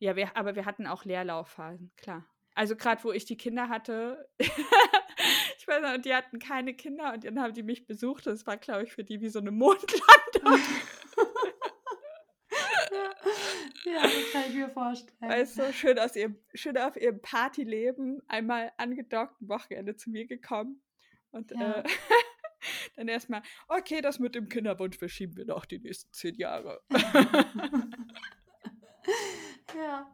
[0.00, 2.26] ja, wir, aber wir hatten auch Leerlaufphasen, klar.
[2.54, 7.24] Also gerade wo ich die Kinder hatte, ich weiß nicht, die hatten keine Kinder und
[7.24, 8.26] dann haben die mich besucht.
[8.26, 10.60] Das war, glaube ich, für die wie so eine Mondlandung.
[13.84, 15.16] Ja, das kann ich mir vorstellen.
[15.20, 20.26] Weißt du, schön, aus ihrem, schön auf ihrem Partyleben einmal angedockt, ein Wochenende zu mir
[20.26, 20.82] gekommen.
[21.30, 21.80] Und ja.
[21.80, 21.84] äh,
[22.96, 26.80] dann erstmal, okay, das mit dem Kinderwunsch verschieben wir noch die nächsten zehn Jahre.
[29.76, 30.06] Ja.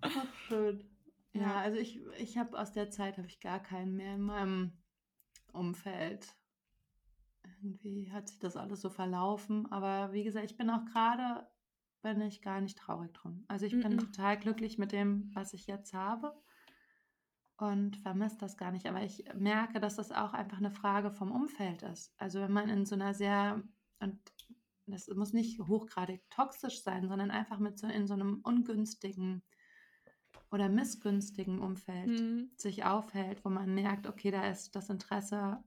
[0.00, 0.84] Ach, schön.
[1.32, 4.72] Ja, also ich, ich habe aus der Zeit habe ich gar keinen mehr in meinem
[5.52, 6.34] Umfeld.
[7.44, 9.70] Irgendwie hat sich das alles so verlaufen.
[9.70, 11.46] Aber wie gesagt, ich bin auch gerade
[12.02, 13.44] bin ich gar nicht traurig drum.
[13.48, 14.12] Also ich bin mm -mm.
[14.12, 16.32] total glücklich mit dem, was ich jetzt habe
[17.56, 18.86] und vermisse das gar nicht.
[18.86, 22.14] Aber ich merke, dass das auch einfach eine Frage vom Umfeld ist.
[22.18, 23.62] Also wenn man in so einer sehr,
[24.00, 24.18] und
[24.90, 29.42] das muss nicht hochgradig toxisch sein, sondern einfach mit so in so einem ungünstigen
[30.50, 32.50] oder missgünstigen Umfeld mm.
[32.56, 35.62] sich aufhält, wo man merkt, okay, da ist das Interesse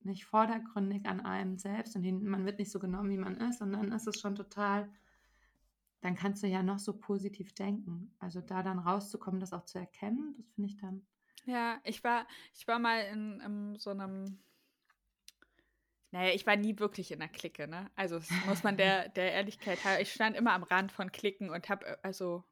[0.00, 3.60] nicht vordergründig an einem selbst und man wird nicht so genommen, wie man ist.
[3.60, 4.90] Und dann ist es schon total
[6.00, 8.14] dann kannst du ja noch so positiv denken.
[8.18, 11.06] Also da dann rauszukommen, das auch zu erkennen, das finde ich dann.
[11.44, 14.42] Ja, ich war, ich war mal in, in so einem,
[16.12, 17.90] naja, ich war nie wirklich in der Clique, ne?
[17.94, 20.00] Also das muss man der, der Ehrlichkeit haben.
[20.00, 22.44] Ich stand immer am Rand von Klicken und habe, äh, also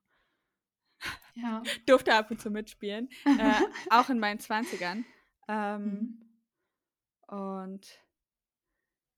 [1.34, 1.62] ja.
[1.86, 3.08] durfte ab und zu mitspielen.
[3.24, 3.54] äh,
[3.90, 5.04] auch in meinen 20ern.
[5.48, 6.24] Ähm, mhm.
[7.26, 7.98] Und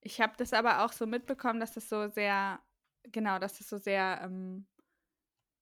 [0.00, 2.60] ich habe das aber auch so mitbekommen, dass das so sehr,
[3.04, 4.66] genau, dass das so sehr ähm,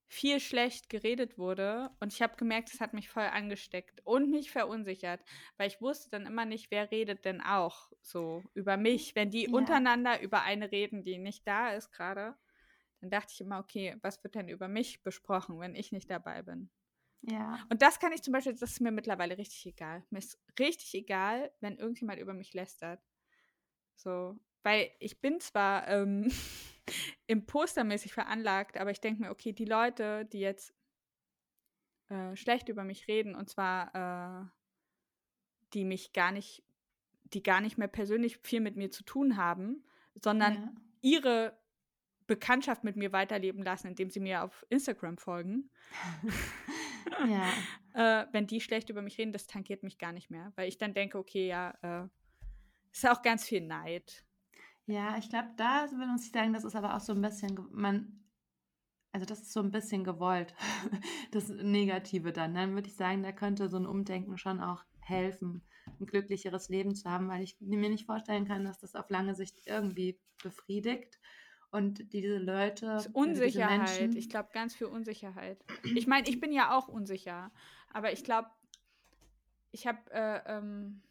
[0.09, 1.91] viel schlecht geredet wurde.
[2.01, 5.21] Und ich habe gemerkt, es hat mich voll angesteckt und mich verunsichert,
[5.59, 9.15] weil ich wusste dann immer nicht, wer redet denn auch so über mich.
[9.15, 9.53] Wenn die ja.
[9.53, 12.35] untereinander über eine reden, die nicht da ist gerade,
[13.01, 16.43] dann dachte ich immer, okay, was wird denn über mich besprochen, wenn ich nicht dabei
[16.43, 16.71] bin?
[17.23, 17.65] Ja.
[17.69, 20.05] Und das kann ich zum Beispiel, das ist mir mittlerweile richtig egal.
[20.11, 23.01] Mir ist richtig egal, wenn irgendjemand über mich lästert.
[23.95, 24.39] So,
[24.69, 26.31] weil ich bin zwar ähm,
[27.27, 30.75] impostermäßig veranlagt, aber ich denke mir, okay, die Leute, die jetzt
[32.11, 33.95] äh, schlecht über mich reden, und zwar
[34.43, 34.47] äh,
[35.73, 36.63] die mich gar nicht,
[37.25, 39.87] die gar nicht mehr persönlich viel mit mir zu tun haben,
[40.23, 40.73] sondern ja.
[41.01, 41.59] ihre
[42.27, 45.71] Bekanntschaft mit mir weiterleben lassen, indem sie mir auf Instagram folgen.
[47.27, 47.53] ja.
[48.23, 50.77] äh, wenn die schlecht über mich reden, das tankiert mich gar nicht mehr, weil ich
[50.77, 52.09] dann denke, okay, ja, äh,
[52.93, 54.28] ist auch ganz viel Neid.
[54.89, 58.25] Ja, ich glaube, da muss ich sagen, das ist aber auch so ein bisschen, man,
[59.13, 60.55] also das ist so ein bisschen gewollt,
[61.31, 62.55] das Negative dann.
[62.55, 65.63] Dann würde ich sagen, da könnte so ein Umdenken schon auch helfen,
[66.01, 69.35] ein glücklicheres Leben zu haben, weil ich mir nicht vorstellen kann, dass das auf lange
[69.35, 71.21] Sicht irgendwie befriedigt.
[71.71, 73.05] Und diese Leute.
[73.13, 74.01] Unsicherheit.
[74.01, 75.63] Menschen, ich glaube, ganz viel Unsicherheit.
[75.85, 77.53] Ich meine, ich bin ja auch unsicher.
[77.93, 78.49] Aber ich glaube,
[79.71, 81.03] ich habe äh, ähm,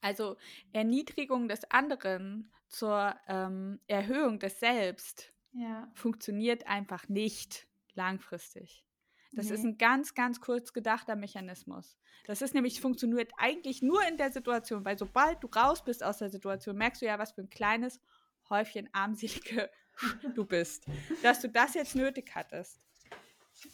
[0.00, 0.36] also
[0.72, 5.88] Erniedrigung des anderen zur ähm, Erhöhung des Selbst ja.
[5.94, 8.84] funktioniert einfach nicht langfristig.
[9.32, 9.54] Das nee.
[9.54, 11.96] ist ein ganz, ganz kurz gedachter Mechanismus.
[12.26, 16.18] Das ist nämlich, funktioniert eigentlich nur in der Situation, weil sobald du raus bist aus
[16.18, 18.00] der Situation, merkst du ja, was für ein kleines
[18.48, 19.70] Häufchen armselige
[20.34, 20.86] du bist,
[21.22, 22.80] dass du das jetzt nötig hattest.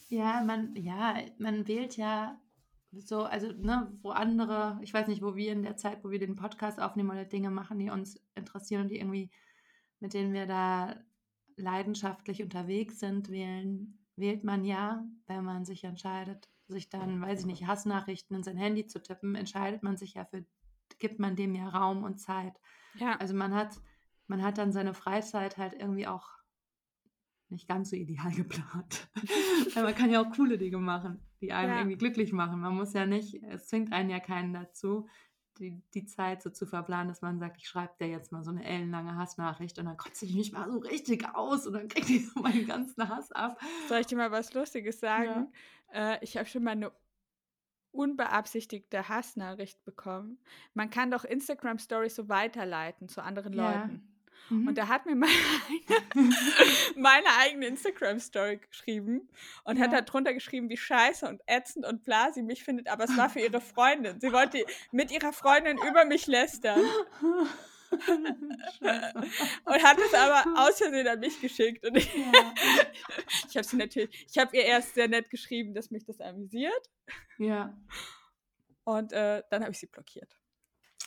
[0.08, 2.38] Ja, man, ja, man wählt ja
[2.93, 6.18] so, also, ne, wo andere, ich weiß nicht, wo wir in der Zeit, wo wir
[6.18, 9.30] den Podcast aufnehmen oder Dinge machen, die uns interessieren und die irgendwie,
[10.01, 10.97] mit denen wir da
[11.57, 17.47] leidenschaftlich unterwegs sind, wählen, wählt man ja, wenn man sich entscheidet, sich dann, weiß ich
[17.47, 20.45] nicht, Hassnachrichten in sein Handy zu tippen, entscheidet man sich ja für,
[20.99, 22.61] gibt man dem ja Raum und Zeit.
[22.95, 23.16] Ja.
[23.16, 23.80] Also man hat,
[24.26, 26.28] man hat dann seine Freizeit halt irgendwie auch
[27.49, 29.09] nicht ganz so ideal geplant.
[29.74, 31.78] Weil man kann ja auch coole Dinge machen, die einen ja.
[31.78, 32.61] irgendwie glücklich machen.
[32.61, 35.09] Man muss ja nicht, es zwingt einen ja keinen dazu,
[35.59, 38.51] die, die Zeit so zu verplanen, dass man sagt, ich schreibe dir jetzt mal so
[38.51, 42.09] eine ellenlange Hassnachricht und dann kotze ich mich mal so richtig aus und dann kriegt
[42.09, 43.61] ich so meinen ganzen Hass ab.
[43.88, 45.53] Soll ich dir mal was Lustiges sagen?
[45.93, 46.14] Ja.
[46.14, 46.93] Äh, ich habe schon mal eine
[47.93, 50.38] unbeabsichtigte Hassnachricht bekommen.
[50.74, 53.72] Man kann doch Instagram Stories so weiterleiten zu anderen ja.
[53.72, 54.09] Leuten.
[54.49, 54.68] Mhm.
[54.68, 55.32] Und da hat mir meine,
[56.97, 59.28] meine eigene Instagram-Story geschrieben
[59.64, 59.84] und ja.
[59.84, 63.16] hat da drunter geschrieben, wie scheiße und ätzend und bla sie mich findet, aber es
[63.16, 64.20] war für ihre Freundin.
[64.20, 66.80] Sie wollte mit ihrer Freundin über mich lästern.
[69.64, 71.84] und hat es aber aus Versehen an mich geschickt.
[71.84, 72.55] Und ich, ja.
[73.49, 76.91] ich habe sie natürlich, ich habe ihr erst sehr nett geschrieben, dass mich das amüsiert.
[77.38, 77.76] Ja.
[78.84, 80.39] Und äh, dann habe ich sie blockiert.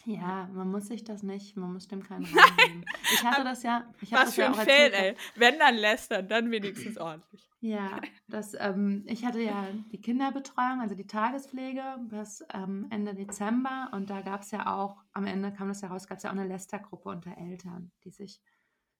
[0.05, 2.85] Ja, man muss sich das nicht, man muss dem keinen Raum geben.
[3.13, 3.87] Ich hatte das ja.
[4.01, 5.15] Ich Was das für ja ein Fail, ey.
[5.35, 7.49] Wenn dann lästern, dann wenigstens ordentlich.
[7.61, 13.89] Ja, das, ähm, ich hatte ja die Kinderbetreuung, also die Tagespflege bis ähm, Ende Dezember
[13.93, 16.29] und da gab es ja auch, am Ende kam das ja raus, gab es ja
[16.29, 18.41] auch eine Lästergruppe unter Eltern, die sich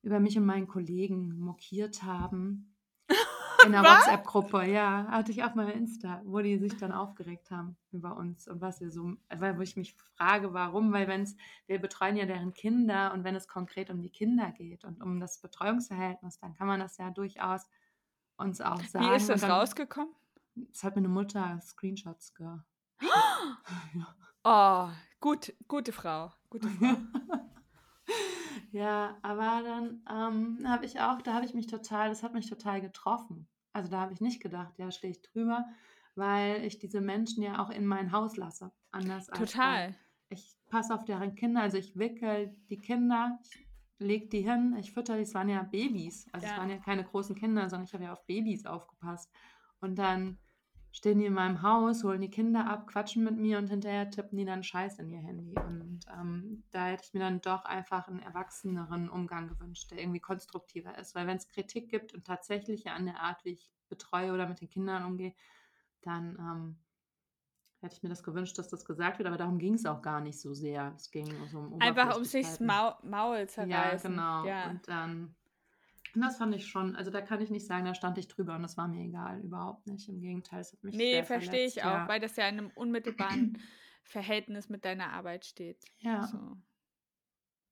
[0.01, 2.72] über mich und meinen Kollegen mokiert haben
[3.65, 7.75] in der WhatsApp-Gruppe, ja, hatte ich auch mal Insta, wo die sich dann aufgeregt haben
[7.91, 11.35] über uns und was wir so, weil wo ich mich frage, warum, weil wenn es,
[11.67, 15.19] wir betreuen ja deren Kinder und wenn es konkret um die Kinder geht und um
[15.19, 17.67] das Betreuungsverhältnis, dann kann man das ja durchaus
[18.37, 19.05] uns auch sagen.
[19.05, 20.13] Wie ist das dann, rausgekommen?
[20.71, 22.47] Es hat mir eine Mutter Screenshots ge.
[23.93, 24.15] ja.
[24.43, 24.89] Oh,
[25.19, 26.95] gut, gute Frau, gute Frau.
[28.73, 32.49] Ja, aber dann ähm, habe ich auch, da habe ich mich total, das hat mich
[32.49, 33.47] total getroffen.
[33.73, 35.65] Also da habe ich nicht gedacht, ja, stehe ich drüber,
[36.15, 38.71] weil ich diese Menschen ja auch in mein Haus lasse.
[38.91, 39.87] Anders total.
[39.87, 39.95] als
[40.29, 43.67] ich passe auf deren Kinder, also ich wickel die Kinder, ich
[43.99, 46.27] lege die hin, ich fütter die, es waren ja Babys.
[46.31, 46.53] Also ja.
[46.53, 49.31] es waren ja keine großen Kinder, sondern ich habe ja auf Babys aufgepasst.
[49.79, 50.39] Und dann
[50.93, 54.37] stehen die in meinem Haus, holen die Kinder ab, quatschen mit mir und hinterher tippen
[54.37, 55.55] die dann Scheiß in ihr Handy.
[55.55, 60.19] Und ähm, da hätte ich mir dann doch einfach einen erwachseneren Umgang gewünscht, der irgendwie
[60.19, 61.15] konstruktiver ist.
[61.15, 64.61] Weil wenn es Kritik gibt und tatsächlich an der Art, wie ich betreue oder mit
[64.61, 65.33] den Kindern umgehe,
[66.01, 66.79] dann ähm,
[67.81, 70.21] hätte ich mir das gewünscht, dass das gesagt wird, aber darum ging es auch gar
[70.21, 70.93] nicht so sehr.
[70.95, 74.15] Es ging so um Einfach um sich das Maul, Maul zerreißen.
[74.15, 74.45] Ja, genau.
[74.45, 74.69] Ja.
[74.69, 75.35] Und dann,
[76.15, 78.55] und das fand ich schon, also da kann ich nicht sagen, da stand ich drüber
[78.55, 80.07] und das war mir egal, überhaupt nicht.
[80.09, 83.57] Im Gegenteil, es hat mich Nee, verstehe ich auch, weil das ja in einem unmittelbaren
[84.03, 85.83] Verhältnis mit deiner Arbeit steht.
[85.99, 86.27] Ja.
[86.27, 86.57] So.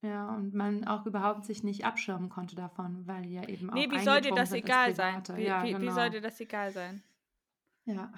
[0.02, 3.76] Ja, und man auch überhaupt sich nicht abschirmen konnte davon, weil ja eben auch.
[3.76, 5.22] Nee, wie soll dir das egal sein?
[5.36, 5.82] Wie, ja, wie, genau.
[5.82, 7.04] wie soll dir das egal sein?
[7.86, 8.12] Ja.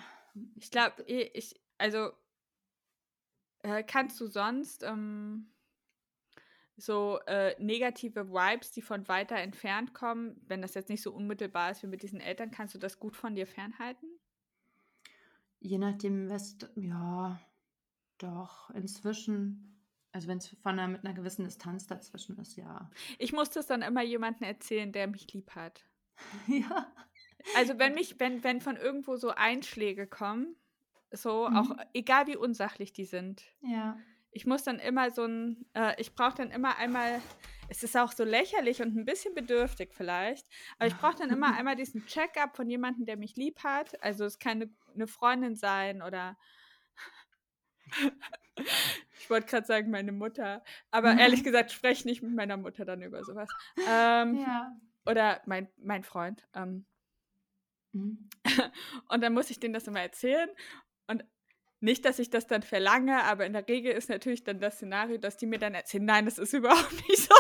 [0.55, 2.11] Ich glaube, ich, also
[3.63, 5.53] äh, kannst du sonst ähm,
[6.76, 11.71] so äh, negative Vibes, die von weiter entfernt kommen, wenn das jetzt nicht so unmittelbar
[11.71, 14.07] ist wie mit diesen Eltern, kannst du das gut von dir fernhalten?
[15.59, 17.39] Je nachdem, was, ja,
[18.17, 19.74] doch, inzwischen
[20.13, 22.89] also wenn es von einer, mit einer gewissen Distanz dazwischen ist, ja.
[23.17, 25.84] Ich muss das dann immer jemandem erzählen, der mich lieb hat.
[26.47, 26.93] ja.
[27.57, 30.55] Also wenn mich, wenn, wenn von irgendwo so Einschläge kommen,
[31.11, 31.57] so mhm.
[31.57, 33.43] auch egal wie unsachlich die sind.
[33.61, 33.97] Ja.
[34.34, 37.22] Ich muss dann immer so ein, äh, ich brauche dann immer einmal,
[37.70, 41.56] es ist auch so lächerlich und ein bisschen bedürftig vielleicht, aber ich brauche dann immer
[41.58, 44.02] einmal diesen Check-up von jemandem, der mich lieb hat.
[44.04, 46.38] Also es kann eine, eine Freundin sein oder
[49.20, 50.64] ich wollte gerade sagen, meine Mutter.
[50.92, 53.50] Aber ehrlich gesagt, spreche nicht mit meiner Mutter dann über sowas.
[53.88, 54.76] Ähm, ja.
[55.06, 56.48] Oder mein, mein Freund.
[56.54, 56.86] Ähm.
[57.92, 58.30] Mhm.
[59.10, 60.50] Und dann muss ich denen das immer erzählen.
[61.08, 61.24] Und
[61.84, 65.18] nicht, dass ich das dann verlange, aber in der Regel ist natürlich dann das Szenario,
[65.18, 67.36] dass die mir dann erzählen, nein, das ist überhaupt nicht so.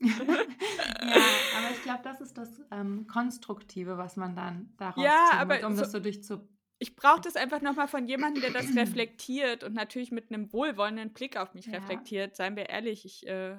[0.04, 1.22] ja,
[1.56, 5.66] aber ich glaube, das ist das ähm, Konstruktive, was man dann daraus ja, zieht, aber
[5.66, 6.48] um so, das so durchzu
[6.82, 11.12] ich brauche das einfach nochmal von jemandem, der das reflektiert und natürlich mit einem wohlwollenden
[11.12, 11.74] Blick auf mich ja.
[11.74, 12.34] reflektiert.
[12.34, 13.56] Seien wir ehrlich, ich, äh,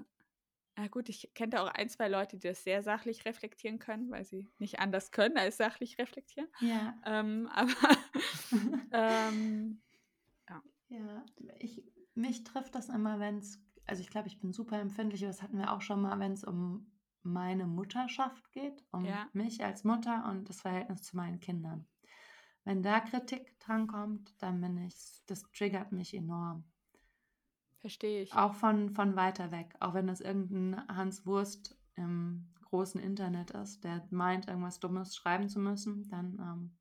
[0.75, 4.09] na gut, ich kenne da auch ein, zwei Leute, die das sehr sachlich reflektieren können,
[4.09, 6.49] weil sie nicht anders können als sachlich reflektieren.
[6.59, 6.95] Ja.
[7.05, 7.71] Ähm, aber
[8.91, 9.81] ähm,
[10.49, 10.63] ja.
[10.89, 11.25] Ja,
[11.59, 11.83] ich,
[12.15, 15.57] mich trifft das immer, wenn es, also ich glaube, ich bin super empfindlich, das hatten
[15.57, 19.27] wir auch schon mal, wenn es um meine Mutterschaft geht, um ja.
[19.33, 21.87] mich als Mutter und das Verhältnis zu meinen Kindern.
[22.65, 26.63] Wenn da Kritik drankommt, dann bin ich, das triggert mich enorm.
[27.83, 28.33] Verstehe ich.
[28.33, 29.75] Auch von, von weiter weg.
[29.81, 35.49] Auch wenn das irgendein Hans Wurst im großen Internet ist, der meint, irgendwas Dummes schreiben
[35.49, 36.77] zu müssen, dann ähm,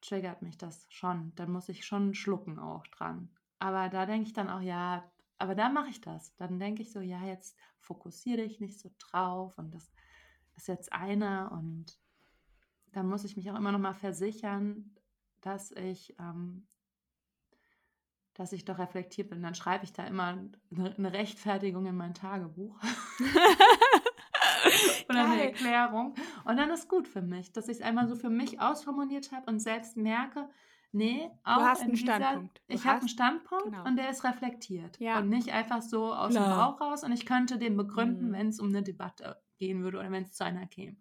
[0.00, 1.34] triggert mich das schon.
[1.34, 3.28] Dann muss ich schon schlucken auch dran.
[3.58, 5.04] Aber da denke ich dann auch, ja,
[5.36, 6.34] aber da mache ich das.
[6.36, 9.92] Dann denke ich so, ja, jetzt fokussiere dich nicht so drauf und das
[10.56, 12.00] ist jetzt einer und
[12.92, 14.96] dann muss ich mich auch immer noch mal versichern,
[15.42, 16.66] dass ich, ähm,
[18.34, 19.42] dass ich doch reflektiert bin.
[19.42, 20.38] Dann schreibe ich da immer
[20.70, 22.78] eine Rechtfertigung in mein Tagebuch.
[25.08, 26.14] Oder eine Erklärung.
[26.44, 29.50] Und dann ist gut für mich, dass ich es einmal so für mich ausformuliert habe
[29.50, 30.48] und selbst merke,
[30.92, 32.62] nee, auch du hast einen dieser, Standpunkt.
[32.68, 33.84] Du ich habe einen Standpunkt genau.
[33.84, 34.98] und der ist reflektiert.
[34.98, 35.18] Ja.
[35.18, 36.48] Und nicht einfach so aus Klar.
[36.48, 38.32] dem Bauch raus und ich könnte den begründen, mhm.
[38.32, 40.96] wenn es um eine Debatte gehen würde oder wenn es zu einer käme.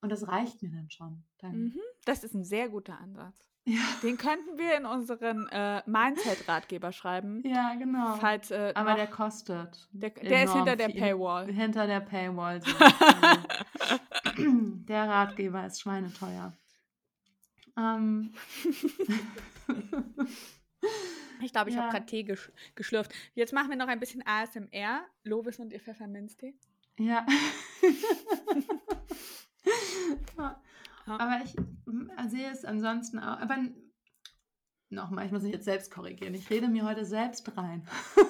[0.00, 1.24] Und das reicht mir dann schon.
[1.38, 1.56] Dann.
[1.56, 1.80] Mhm.
[2.04, 3.50] Das ist ein sehr guter Ansatz.
[3.68, 3.80] Ja.
[4.00, 7.42] Den könnten wir in unseren äh, Mindset-Ratgeber schreiben.
[7.44, 8.14] Ja, genau.
[8.14, 9.88] Falls, äh, Aber der kostet.
[9.90, 11.52] Der, der ist hinter der Paywall.
[11.52, 12.62] Hinter der Paywall.
[12.62, 12.70] So.
[14.38, 16.52] der Ratgeber ist schweineteuer.
[17.76, 18.32] Ähm.
[21.42, 21.82] ich glaube, ich ja.
[21.82, 23.12] habe gerade Tee gesch geschlürft.
[23.34, 25.04] Jetzt machen wir noch ein bisschen ASMR.
[25.24, 26.54] Lovis und ihr Pfefferminztee.
[27.00, 27.26] Ja.
[31.06, 31.54] Aber ich
[32.30, 33.38] sehe es ansonsten auch.
[33.38, 33.56] Aber
[34.90, 36.34] nochmal, ich muss mich jetzt selbst korrigieren.
[36.34, 37.86] Ich rede mir heute selbst rein.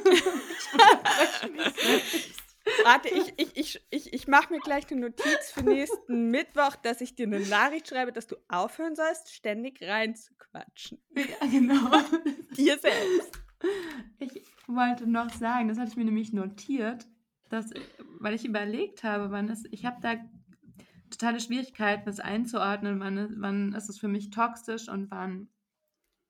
[2.85, 7.01] Warte, ich, ich, ich, ich, ich mache mir gleich eine Notiz für nächsten Mittwoch, dass
[7.01, 10.99] ich dir eine Nachricht schreibe, dass du aufhören sollst, ständig reinzuquatschen.
[11.15, 11.91] Ja, genau.
[12.57, 13.41] dir selbst.
[14.19, 17.07] Ich wollte noch sagen, das hatte ich mir nämlich notiert,
[17.49, 17.71] dass,
[18.19, 20.17] weil ich überlegt habe, wann es, ich habe da
[21.11, 25.49] totale Schwierigkeiten, das einzuordnen, wann, wann ist es für mich toxisch und wann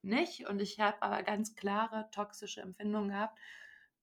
[0.02, 0.48] nicht.
[0.48, 3.38] Und ich habe aber ganz klare toxische Empfindungen gehabt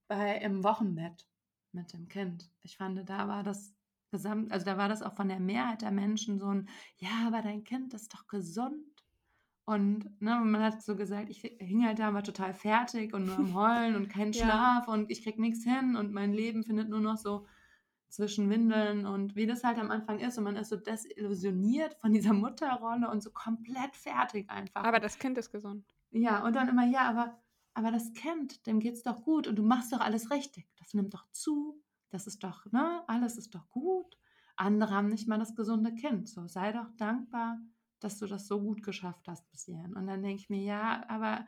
[0.08, 1.28] bei im Wochenbett
[1.72, 2.52] mit dem Kind.
[2.62, 3.74] Ich fand, da war das
[4.12, 7.42] gesamt, also da war das auch von der Mehrheit der Menschen so ein, ja, aber
[7.42, 8.86] dein Kind ist doch gesund.
[9.66, 13.38] Und ne, man hat so gesagt, ich hing halt da, war total fertig und nur
[13.38, 14.94] am Heulen und kein Schlaf ja.
[14.94, 17.48] und ich krieg nichts hin und mein Leben findet nur noch so
[18.14, 22.14] zwischen Windeln und wie das halt am Anfang ist und man ist so desillusioniert von
[22.14, 24.84] dieser Mutterrolle und so komplett fertig einfach.
[24.84, 25.84] Aber das Kind ist gesund.
[26.12, 27.42] Ja, und dann immer, ja, aber,
[27.74, 30.68] aber das Kind, dem geht es doch gut und du machst doch alles richtig.
[30.78, 34.16] Das nimmt doch zu, das ist doch, ne, alles ist doch gut.
[34.58, 36.30] Andere haben nicht mal das gesunde Kind.
[36.30, 37.60] So, sei doch dankbar,
[38.00, 39.96] dass du das so gut geschafft hast bis hierhin.
[39.96, 41.48] Und dann denke ich mir, ja, aber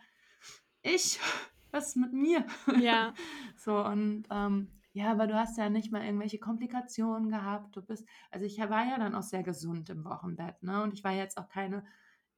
[0.81, 1.19] ich,
[1.69, 2.43] was ist mit mir?
[2.79, 3.13] Ja.
[3.55, 7.75] so, und ähm, ja, aber du hast ja nicht mal irgendwelche Komplikationen gehabt.
[7.75, 10.81] Du bist, also ich war ja dann auch sehr gesund im Wochenbett, ne?
[10.83, 11.85] Und ich war jetzt auch keine,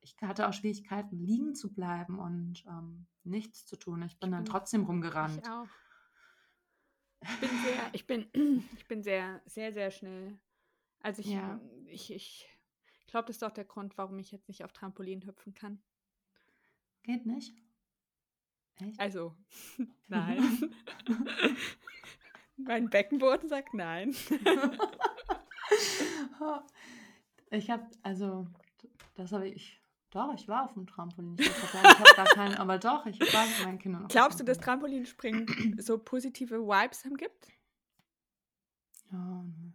[0.01, 4.01] ich hatte auch Schwierigkeiten, liegen zu bleiben und ähm, nichts zu tun.
[4.01, 5.43] Ich bin dann trotzdem rumgerannt.
[5.43, 5.67] Ich auch.
[7.21, 8.27] Ich bin sehr, ich bin,
[8.75, 10.39] ich bin sehr, sehr, sehr schnell.
[11.01, 11.61] Also ich, Ja.
[11.85, 12.49] ich, ich
[13.05, 15.79] glaube, das ist auch der Grund, warum ich jetzt nicht auf Trampolin hüpfen kann.
[17.03, 17.55] Geht nicht?
[18.77, 18.99] Echt?
[18.99, 19.35] Also,
[20.07, 20.73] nein.
[22.57, 24.15] mein Beckenboden sagt nein.
[27.49, 28.45] Ich habe, also,
[29.15, 29.81] das habe ich,
[30.11, 31.35] doch, ich war auf dem Trampolin.
[31.39, 34.57] Ich, habe gar keinen, aber doch, ich war mit meinen Kindern auf Glaubst du, dass
[34.57, 35.05] Trampolin.
[35.05, 37.47] Trampolinspringen so positive Vibes haben gibt?
[39.11, 39.73] Ne.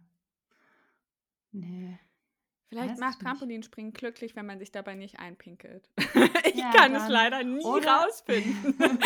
[1.51, 1.99] nee.
[2.69, 3.19] Vielleicht Weiß macht.
[3.21, 5.89] Trampolinspringen glücklich, wenn man sich dabei nicht einpinkelt.
[6.45, 8.77] ich Ja, kann es leider nie oder- rausfinden.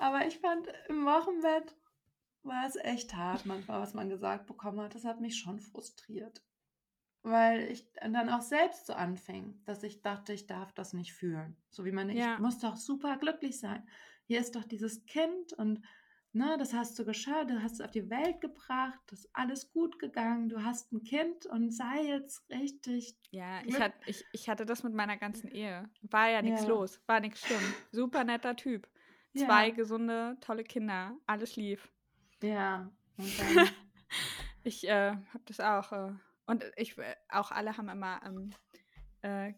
[0.00, 1.74] Aber ich fand, im Wochenbett
[2.42, 4.94] war es echt hart manchmal, was man gesagt bekommen hat.
[4.94, 6.42] Das hat mich schon frustriert.
[7.22, 11.56] Weil ich dann auch selbst so anfing, dass ich dachte, ich darf das nicht fühlen.
[11.70, 12.34] So wie man, Ja.
[12.34, 13.86] ich muss doch super glücklich sein.
[14.26, 15.82] Hier ist doch dieses Kind und
[16.32, 19.72] ne, das hast du geschafft, du hast es auf die Welt gebracht, das ist alles
[19.72, 23.16] gut gegangen, du hast ein Kind und sei jetzt richtig.
[23.30, 25.88] Ja, ich, hat, ich, ich hatte das mit meiner ganzen Ehe.
[26.02, 26.68] War ja nichts Ja.
[26.68, 27.74] los, war nichts schlimm.
[27.90, 28.86] Super netter Typ.
[29.36, 29.74] Zwei Ja.
[29.74, 31.16] gesunde, tolle Kinder.
[31.26, 31.92] Alles lief.
[32.42, 32.90] Ja.
[33.16, 33.26] Dann,
[34.64, 35.92] Ich äh, habe das auch.
[35.92, 36.12] Äh,
[36.46, 38.50] und ich, äh, auch alle haben immer ähm,
[39.22, 39.52] äh,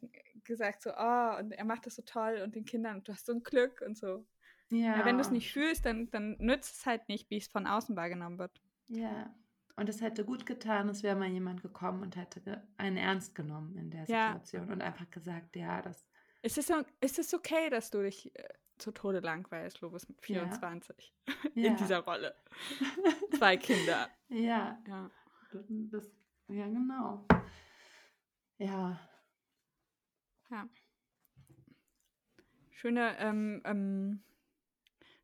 [0.44, 3.26] gesagt so, oh, und er macht das so toll und den Kindern, und du hast
[3.26, 4.26] so ein Glück und so.
[4.70, 4.98] ja.
[4.98, 7.66] Ja, wenn du es nicht fühlst, dann, dann nützt es halt nicht, wie es von
[7.66, 8.60] außen wahrgenommen wird.
[8.88, 9.34] Ja.
[9.76, 13.76] Und es hätte gut getan, es wäre mal jemand gekommen und hätte einen ernst genommen
[13.76, 14.32] in der Ja.
[14.32, 16.06] Situation und einfach gesagt, ja, das.
[16.42, 16.70] Ist es,
[17.00, 18.48] ist es okay, dass du dich äh,
[18.78, 20.40] zu Tode langweilst, Lobis mit Ja.
[20.40, 21.14] 24
[21.54, 21.70] Ja.
[21.70, 22.34] in dieser Rolle?
[23.38, 24.08] Zwei Kinder.
[24.28, 25.10] Ja, Ja.
[25.52, 26.10] das,
[26.48, 27.26] ja, genau.
[28.58, 28.98] Ja,
[32.70, 34.22] Schöne, ähm, ähm,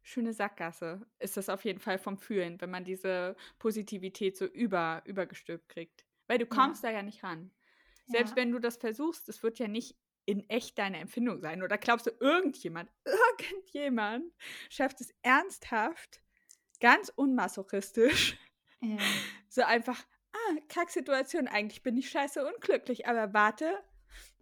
[0.02, 5.02] schöne Sackgasse ist das auf jeden Fall vom Fühlen, wenn man diese Positivität so über,
[5.05, 6.05] übergestülpt kriegt.
[6.26, 6.50] Weil du Ja.
[6.50, 7.52] kommst da ja nicht ran.
[8.07, 8.36] Selbst Ja.
[8.36, 9.96] wenn du das versuchst, es wird ja nicht
[10.27, 11.62] in echt deine Empfindung sein.
[11.62, 14.33] Oder glaubst du, irgendjemand, irgendjemand
[14.70, 16.22] schafft es ernsthaft,
[16.81, 18.37] ganz unmasochistisch,
[18.81, 18.97] ja,
[19.49, 20.03] so einfach,
[20.33, 23.79] ah, Kacksituation, eigentlich bin ich scheiße unglücklich, aber warte,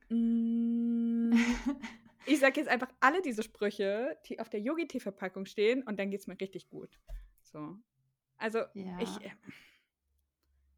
[0.09, 1.33] mm,
[2.26, 6.26] ich sag jetzt einfach alle diese Sprüche, die auf der Yogi-Tee-Verpackung stehen und dann geht's
[6.26, 6.99] mir richtig gut.
[7.43, 7.76] So.
[8.39, 8.99] Also, ja.
[9.01, 9.30] ich, äh,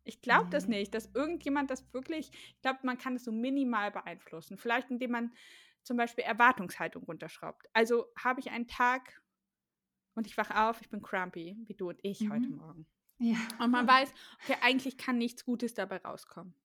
[0.05, 0.69] ich glaube das Nee.
[0.69, 4.59] nicht, dass irgendjemand das wirklich, ich glaube, man kann es so minimal beeinflussen.
[4.59, 5.35] Vielleicht, indem man
[5.83, 7.67] zum Beispiel Erwartungshaltung runterschraubt.
[7.73, 9.23] Also habe ich einen Tag
[10.15, 12.55] und ich wache auf, ich bin crumpy, wie du und ich heute Mhm.
[12.55, 12.87] Morgen.
[13.19, 13.39] ja.
[13.59, 16.57] Und man weiß, okay, eigentlich kann nichts Gutes dabei rauskommen.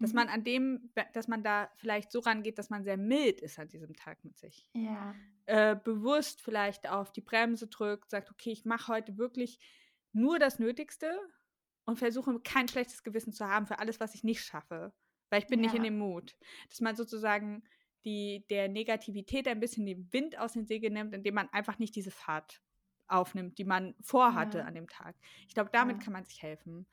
[0.00, 0.14] Dass Mhm.
[0.14, 3.68] man an dem, dass man da vielleicht so rangeht, dass man sehr mild ist an
[3.68, 4.66] diesem Tag mit sich.
[4.74, 9.60] Ja, Äh, bewusst vielleicht auf die Bremse drückt, sagt, okay, ich mache heute wirklich
[10.12, 11.20] nur das Nötigste
[11.88, 14.92] und versuche kein schlechtes Gewissen zu haben für alles, was ich nicht schaffe.
[15.30, 15.90] Weil ich bin nicht in Ja.
[15.90, 16.36] dem Mut.
[16.68, 17.62] Dass man sozusagen
[18.04, 21.96] die, der Negativität ein bisschen den Wind aus den Segeln nimmt, indem man einfach nicht
[21.96, 22.60] diese Fahrt
[23.06, 24.64] aufnimmt, die man vorhatte Ja.
[24.64, 25.16] an dem Tag.
[25.48, 26.02] Ich glaube, damit Ja.
[26.04, 26.86] kann man sich helfen.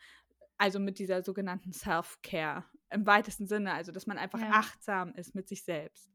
[0.57, 4.51] Also mit dieser sogenannten Self-Care im weitesten Sinne, also dass man einfach Ja.
[4.51, 6.09] achtsam ist mit sich selbst.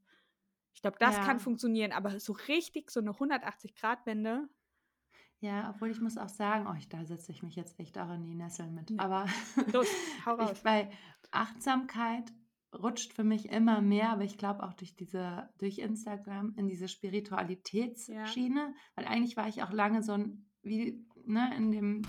[0.73, 1.43] Ich glaube, das kann Ja.
[1.43, 4.49] funktionieren, aber so richtig so eine 180-Grad-Wende,
[5.41, 8.25] ja, obwohl ich muss auch sagen, oh, da setze ich mich jetzt echt auch in
[8.25, 8.91] die Nesseln mit.
[8.91, 8.99] Nee.
[8.99, 9.27] Aber
[9.73, 9.87] Los,
[10.27, 10.53] hau raus.
[10.53, 10.91] ich, bei
[11.31, 12.31] Achtsamkeit
[12.79, 16.89] rutscht für mich immer mehr, aber ich glaube auch durch diese, durch Instagram in diese
[16.89, 22.03] Spiritualitätsschiene, weil eigentlich war ich auch lange so ein, wie, ne, in dem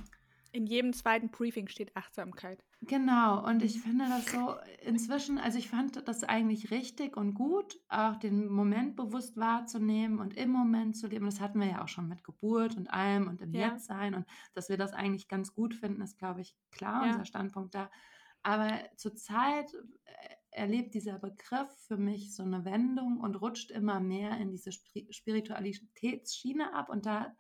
[0.52, 2.64] in jedem zweiten Briefing steht Achtsamkeit.
[2.84, 7.80] Genau, und ich finde das so inzwischen, also ich fand das eigentlich richtig und gut,
[7.90, 11.26] auch den Moment bewusst wahrzunehmen und im Moment zu leben.
[11.26, 13.74] Das hatten wir ja auch schon mit Geburt und allem und im Ja.
[13.74, 17.12] Jetztsein und dass wir das eigentlich ganz gut finden, ist, glaube ich, klar, Ja.
[17.12, 17.92] unser Standpunkt da.
[18.42, 19.72] Aber zurzeit
[20.06, 24.72] äh, erlebt dieser Begriff für mich so eine Wendung und rutscht immer mehr in diese
[24.72, 27.36] Spiritualitätsschiene ab und da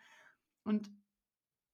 [0.63, 0.91] und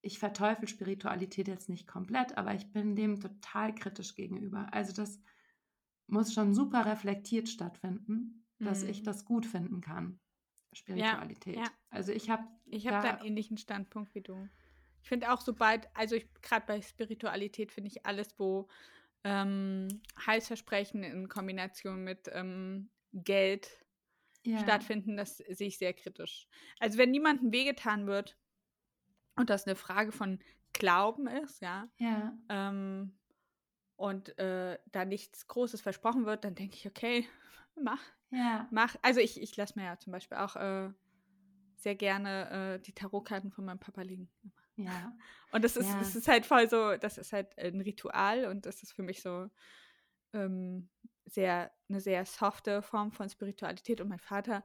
[0.07, 4.67] ich verteufel Spiritualität jetzt nicht komplett, aber ich bin dem total kritisch gegenüber.
[4.71, 5.21] Also das
[6.07, 9.03] muss schon super reflektiert stattfinden, dass ich Mhm.
[9.05, 10.19] das gut finden kann.
[10.73, 11.57] Spiritualität.
[11.57, 11.65] ja.
[11.89, 14.47] Also ich habe Ich habe da einen ähnlichen Standpunkt wie du.
[15.01, 18.67] Ich finde auch, sobald, also ich gerade bei Spiritualität finde ich alles, wo
[19.23, 19.87] ähm,
[20.25, 23.85] Heilsversprechen in Kombination mit ähm, Geld
[24.45, 24.59] ja.
[24.59, 26.47] stattfinden, das sehe ich sehr kritisch.
[26.79, 28.37] Also wenn niemandem wehgetan wird
[29.37, 30.39] und das eine Frage von
[30.73, 32.37] Glauben ist, ja, ja.
[32.49, 33.17] Ähm,
[33.95, 37.27] und äh, da nichts Großes versprochen wird, dann denke ich, okay,
[37.81, 38.01] mach.
[38.29, 38.67] Ja.
[38.71, 38.95] Mach.
[39.01, 40.91] Also ich, ich lasse mir ja zum Beispiel auch äh,
[41.77, 44.29] sehr gerne äh, die Tarotkarten von meinem Papa liegen.
[44.75, 45.15] Ja.
[45.51, 45.97] Und das ist, ja.
[45.99, 49.21] das ist halt voll so, das ist halt ein Ritual und das ist für mich
[49.21, 49.49] so
[50.33, 50.89] ähm,
[51.25, 54.01] sehr, eine sehr softe Form von Spiritualität.
[54.01, 54.61] Und mein Vater,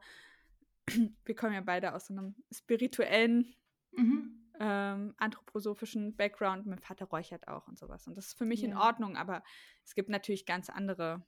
[1.25, 3.55] wir kommen ja beide aus so einem spirituellen,
[3.93, 4.42] mhm.
[4.63, 6.65] Ähm, anthroposophischen Background.
[6.65, 8.07] Mein Vater räuchert auch und sowas.
[8.07, 8.69] Und das ist für mich ja.
[8.69, 9.43] in Ordnung, aber
[9.83, 11.25] es gibt natürlich ganz andere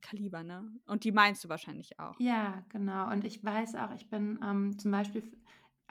[0.00, 0.68] Kaliber, ne?
[0.86, 2.18] Und die meinst du wahrscheinlich auch.
[2.18, 3.10] Ja, genau.
[3.10, 5.22] Und ich weiß auch, ich bin ähm, zum Beispiel,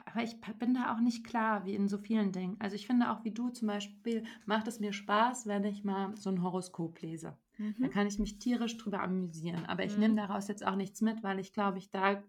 [0.04, 2.56] aber ich bin da auch nicht klar, wie in so vielen Dingen.
[2.60, 6.14] Also ich finde auch, wie du zum Beispiel, macht es mir Spaß, wenn ich mal
[6.16, 7.38] so ein Horoskop lese.
[7.56, 7.74] Mhm.
[7.80, 9.64] Da kann ich mich tierisch drüber amüsieren.
[9.64, 10.00] Aber ich mhm.
[10.00, 12.22] nehme daraus jetzt auch nichts mit, weil ich glaube, ich da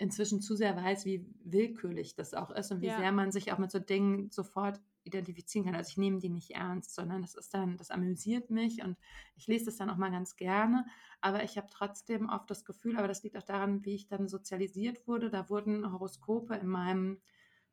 [0.00, 2.96] inzwischen zu sehr weiß, wie willkürlich das auch ist und wie ja.
[2.96, 5.74] sehr man sich auch mit so Dingen sofort identifizieren kann.
[5.74, 8.96] Also ich nehme die nicht ernst, sondern das ist dann, das amüsiert mich und
[9.36, 10.86] ich lese das dann auch mal ganz gerne.
[11.20, 14.26] Aber ich habe trotzdem oft das Gefühl, aber das liegt auch daran, wie ich dann
[14.26, 15.28] sozialisiert wurde.
[15.28, 17.20] Da wurden Horoskope in meinem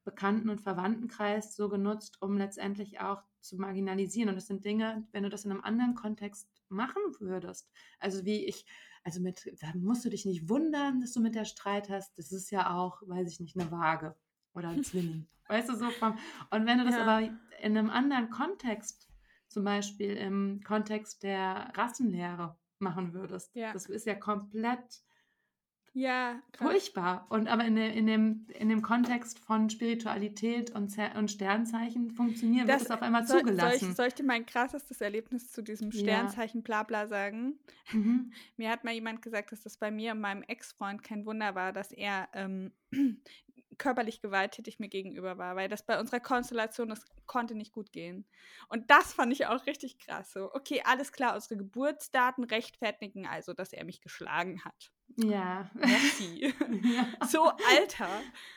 [0.04, 4.30] Bekannten- und Verwandtenkreis so genutzt, um letztendlich auch zu marginalisieren.
[4.30, 8.46] Und das sind Dinge, wenn du das in einem anderen Kontext machen würdest, also wie
[8.46, 8.66] ich,
[9.08, 12.18] also mit, da musst du dich nicht wundern, dass du mit der Streit hast.
[12.18, 14.18] Das ist ja auch, weiß ich nicht, eine Waage
[14.54, 15.30] oder ein Zwilling.
[15.48, 16.18] Weißt du, so vom.
[16.52, 17.06] Und wenn du das ja.
[17.06, 17.26] aber
[17.62, 19.08] in einem anderen Kontext,
[19.48, 23.72] zum Beispiel im Kontext der Rassenlehre machen würdest, ja.
[23.72, 25.02] das ist ja komplett
[25.98, 27.26] ja, furchtbar.
[27.30, 32.82] Und aber in, in, dem, in dem Kontext von Spiritualität und, und Sternzeichen funktioniert, das,
[32.82, 33.80] wird es auf einmal soll, zugelassen.
[33.80, 36.84] Soll ich, soll ich dir mein krassestes Erlebnis zu diesem Sternzeichen ja.
[36.84, 37.58] bla sagen?
[37.92, 38.32] Mhm.
[38.58, 41.74] Mir hat mal jemand gesagt, dass das bei mir und meinem Ex-Freund kein Wunder war,
[41.74, 42.72] dass er ähm,
[43.78, 48.26] körperlich gewalttätig mir gegenüber war, weil das bei unserer Konstellation, das konnte nicht gut gehen.
[48.70, 50.32] Und das fand ich auch richtig krass.
[50.32, 54.92] So, okay, alles klar, unsere Geburtsdaten rechtfertigen also, dass er mich geschlagen hat.
[55.16, 55.70] Ja.
[55.74, 56.54] Merci.
[56.84, 57.08] ja.
[57.28, 58.10] So, Alter.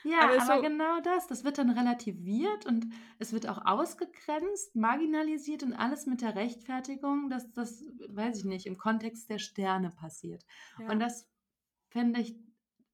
[0.04, 1.26] Ja, aber, aber so, genau das.
[1.26, 2.86] Das wird dann relativiert und
[3.18, 8.66] es wird auch ausgegrenzt, marginalisiert und alles mit der Rechtfertigung, dass das, weiß ich nicht,
[8.66, 10.44] im Kontext der Sterne passiert.
[10.78, 10.90] Ja.
[10.90, 11.26] Und das
[11.88, 12.34] finde ich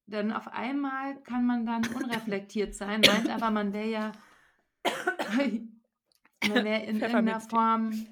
[0.07, 4.11] denn auf einmal kann man dann unreflektiert sein, meint aber, man wäre ja
[6.47, 8.07] man wäre in irgendeiner Form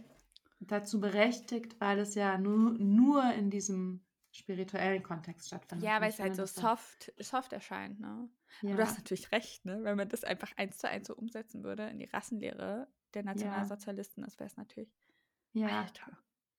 [0.60, 5.88] dazu berechtigt, weil es ja nur, nur in diesem spirituellen Kontext stattfindet.
[5.88, 8.30] Ja, weil es halt so soft, soft erscheint, ne?
[8.62, 8.76] Ja.
[8.76, 9.80] Du hast natürlich recht, ne?
[9.84, 14.22] Wenn man das einfach eins zu eins so umsetzen würde in die Rassenlehre der Nationalsozialisten,
[14.22, 14.28] ja.
[14.28, 14.94] das wäre es natürlich.
[15.54, 15.84] Ja.
[15.84, 16.18] Alter.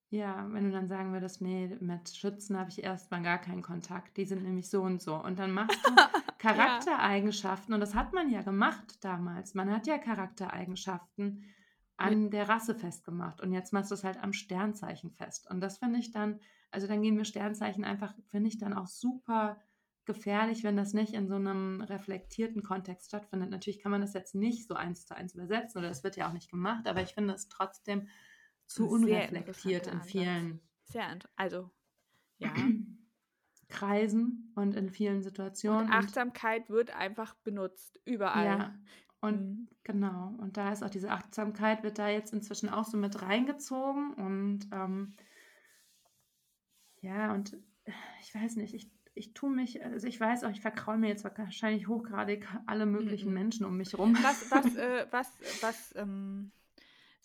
[0.08, 4.16] Ja, wenn du dann sagen würdest, nee, mit Schützen habe ich erstmal gar keinen Kontakt,
[4.16, 5.16] die sind nämlich so und so.
[5.16, 5.90] Und dann machst du
[6.38, 9.54] Charaktereigenschaften, und das hat man ja gemacht damals.
[9.54, 11.44] Man hat ja Charaktereigenschaften
[11.96, 13.40] an der Rasse festgemacht.
[13.40, 15.50] Und jetzt machst du es halt am Sternzeichen fest.
[15.50, 16.38] Und das finde ich dann,
[16.70, 19.56] also dann gehen mir Sternzeichen einfach, finde ich dann auch super
[20.04, 23.50] gefährlich, wenn das nicht in so einem reflektierten Kontext stattfindet.
[23.50, 26.28] Natürlich kann man das jetzt nicht so eins zu eins übersetzen oder das wird ja
[26.28, 28.06] auch nicht gemacht, aber ich finde es trotzdem
[28.66, 30.60] zu unreflektiert in vielen.
[30.84, 31.70] Sehr, also,
[32.38, 32.52] ja.
[33.68, 35.86] Kreisen und in vielen Situationen.
[35.86, 38.44] Und Achtsamkeit und, wird einfach benutzt, überall.
[38.44, 38.74] Ja,
[39.20, 39.68] und mhm.
[39.82, 40.34] genau.
[40.38, 44.14] Und da ist auch diese Achtsamkeit, wird da jetzt inzwischen auch so mit reingezogen.
[44.14, 45.14] Und ähm,
[47.00, 47.56] ja, und
[48.20, 51.24] ich weiß nicht, ich, ich tue mich, also ich weiß auch, ich verkraule mir jetzt
[51.24, 53.34] wahrscheinlich hochgradig alle möglichen mhm.
[53.34, 54.16] Menschen um mich rum.
[54.22, 56.52] Was, was, äh, was, was, ähm,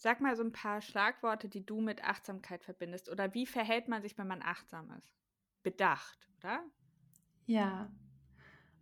[0.02, 3.08] Sag mal so ein paar Schlagworte, die du mit Achtsamkeit verbindest.
[3.08, 5.14] Oder wie verhält man sich, wenn man achtsam ist?
[5.62, 6.64] Bedacht, oder?
[7.45, 7.91] Ja,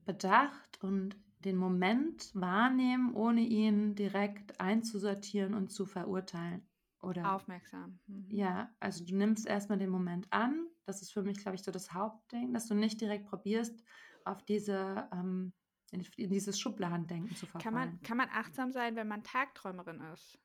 [0.06, 6.66] bedacht und den Moment wahrnehmen, ohne ihn direkt einzusortieren und zu verurteilen.
[7.02, 8.00] Oder, Aufmerksam.
[8.08, 8.30] Mhm.
[8.32, 10.68] Ja, also du nimmst erstmal den Moment an.
[10.86, 13.84] Das ist für mich, glaube ich, so das Hauptding, dass du nicht direkt probierst,
[14.24, 15.52] auf diese, ähm,
[15.92, 17.64] in, dieses Schubladendenken zu verfallen.
[17.64, 20.40] Kann man, kann man achtsam sein, wenn man Tagträumerin ist?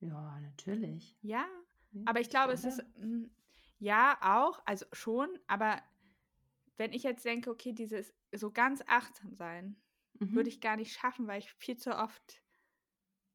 [0.00, 1.16] Ja, natürlich.
[1.22, 1.46] Ja,
[2.04, 3.30] aber ich glaube, es ist, hm,
[3.78, 5.82] ja, auch, also schon, aber
[6.76, 9.76] wenn ich jetzt denke, okay, dieses so ganz achtsam sein,
[10.18, 10.34] mhm.
[10.34, 12.42] würde ich gar nicht schaffen, weil ich viel zu oft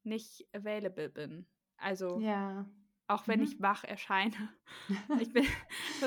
[0.02, 1.46] nicht available bin.
[1.76, 2.68] Also, ja.
[3.06, 3.46] auch wenn mhm.
[3.46, 4.34] ich wach erscheine.
[5.20, 5.46] ich bin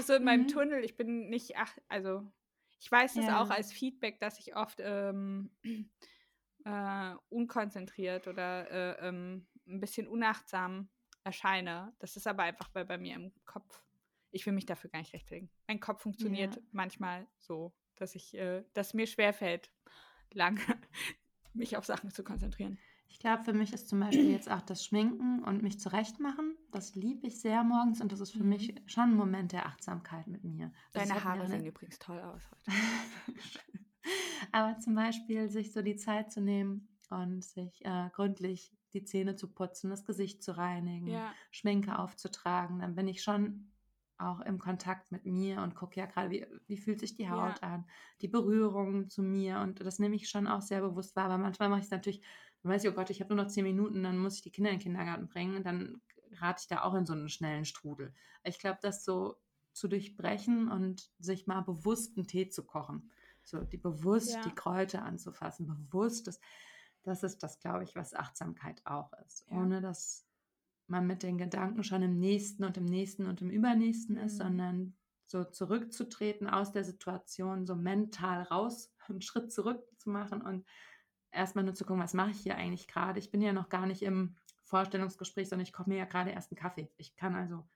[0.01, 0.47] so in meinem mhm.
[0.47, 2.25] Tunnel, ich bin nicht, ach, also,
[2.79, 3.41] ich weiß das ja.
[3.41, 5.51] auch als Feedback, dass ich oft ähm,
[6.65, 10.89] äh, unkonzentriert oder äh, ähm, ein bisschen unachtsam
[11.23, 11.93] erscheine.
[11.99, 13.83] Das ist aber einfach, weil bei mir im Kopf
[14.31, 15.49] ich will mich dafür gar nicht rechtfertigen.
[15.67, 16.61] Mein Kopf funktioniert Ja.
[16.71, 19.71] manchmal so, dass ich, äh, dass mir schwerfällt,
[20.31, 20.59] lange
[21.53, 22.77] mich auf Sachen zu konzentrieren.
[23.09, 26.93] Ich glaube, für mich ist zum Beispiel jetzt auch das Schminken und mich zurechtmachen, das
[26.93, 28.49] liebe ich sehr morgens und das ist für Mhm.
[28.49, 30.71] mich schon ein Moment der Achtsamkeit mit mir.
[30.93, 32.77] Also Deine mir Haare sehen übrigens toll aus heute.
[34.51, 39.35] Aber zum Beispiel sich so die Zeit zu nehmen und sich äh, gründlich die Zähne
[39.35, 43.71] zu putzen, das Gesicht zu reinigen, Ja, Schminke aufzutragen, dann bin ich schon
[44.19, 47.29] auch im Kontakt mit mir und gucke ja gerade, wie, wie fühlt sich die Ja.
[47.29, 47.85] Haut an,
[48.21, 51.25] die Berührung zu mir und das nehme ich schon auch sehr bewusst wahr.
[51.25, 52.21] Aber manchmal mache ich es natürlich,
[52.63, 54.51] dann weiß ich, oh Gott, ich habe nur noch zehn Minuten, dann muss ich die
[54.51, 56.01] Kinder in den Kindergarten bringen, dann
[56.33, 58.13] rate ich da auch in so einen schnellen Strudel.
[58.43, 59.37] Ich glaube, das so
[59.73, 63.11] zu durchbrechen und sich mal bewusst einen Tee zu kochen,
[63.43, 64.45] so die bewusst Ja.
[64.45, 66.39] die Kräuter anzufassen, bewusst das,
[67.03, 69.45] das ist das, glaube ich, was Achtsamkeit auch ist.
[69.49, 69.57] Ja.
[69.57, 70.25] Ohne dass
[70.87, 74.37] man mit den Gedanken schon im nächsten und im nächsten und im übernächsten ist, Mhm.
[74.37, 80.65] sondern so zurückzutreten aus der Situation, so mental raus, einen Schritt zurück zu machen und
[81.31, 83.19] erstmal nur zu gucken, was mache ich hier eigentlich gerade.
[83.19, 86.51] Ich bin ja noch gar nicht im Vorstellungsgespräch, sondern ich koche mir ja gerade erst
[86.51, 86.89] einen Kaffee.
[86.97, 87.67] Ich kann also.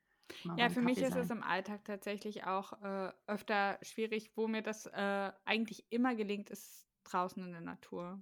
[0.57, 1.37] ja für mich ist es sein.
[1.37, 6.87] im Alltag tatsächlich auch äh, öfter schwierig, wo mir das äh, eigentlich immer gelingt, ist
[7.03, 8.21] draußen in der Natur.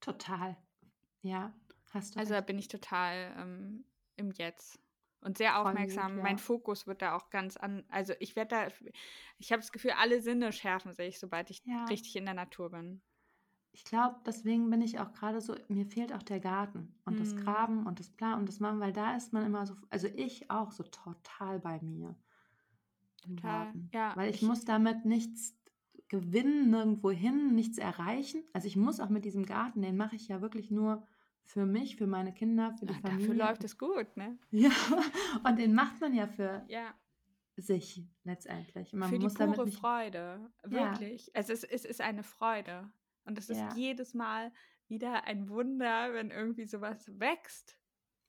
[0.00, 0.56] Total.
[1.22, 1.52] Ja,
[1.90, 2.18] hast du.
[2.20, 2.46] Also da recht.
[2.46, 3.84] bin ich total ähm,
[4.16, 4.78] im Jetzt
[5.20, 6.16] und sehr Voll gut, aufmerksam.
[6.18, 6.42] Mein ja.
[6.42, 7.84] Fokus wird da auch ganz an.
[7.88, 8.68] Also ich werde da,
[9.38, 11.84] ich habe das Gefühl, alle Sinne schärfen sich, sobald ich Ja.
[11.86, 13.02] richtig in der Natur bin.
[13.72, 17.34] Ich glaube, deswegen bin ich auch gerade so, mir fehlt auch der Garten und das
[17.34, 17.44] Mhm.
[17.44, 20.50] Graben und das Plan und das Machen, weil da ist man immer so, also ich
[20.50, 22.16] auch so total bei mir.
[23.26, 23.64] im Total.
[23.64, 23.90] Garten.
[23.92, 25.57] Ja, Weil ich, ich- muss damit nichts
[26.08, 28.42] gewinnen, nirgendwo hin, nichts erreichen.
[28.52, 31.06] Also ich muss auch mit diesem Garten, den mache ich ja wirklich nur
[31.44, 33.26] für mich, für meine Kinder, für die Ah, Familie.
[33.28, 34.38] dafür läuft es gut, ne?
[34.50, 34.70] Ja,
[35.44, 36.94] und den macht man ja für Ja,
[37.56, 38.92] sich letztendlich.
[38.92, 40.50] Man für die pure nicht, Freude.
[40.70, 40.90] Ja.
[40.90, 41.34] Wirklich.
[41.34, 42.90] Also es, es ist eine Freude.
[43.24, 43.74] Und es ist Ja.
[43.74, 44.52] jedes Mal
[44.88, 47.78] wieder ein Wunder, wenn irgendwie sowas wächst.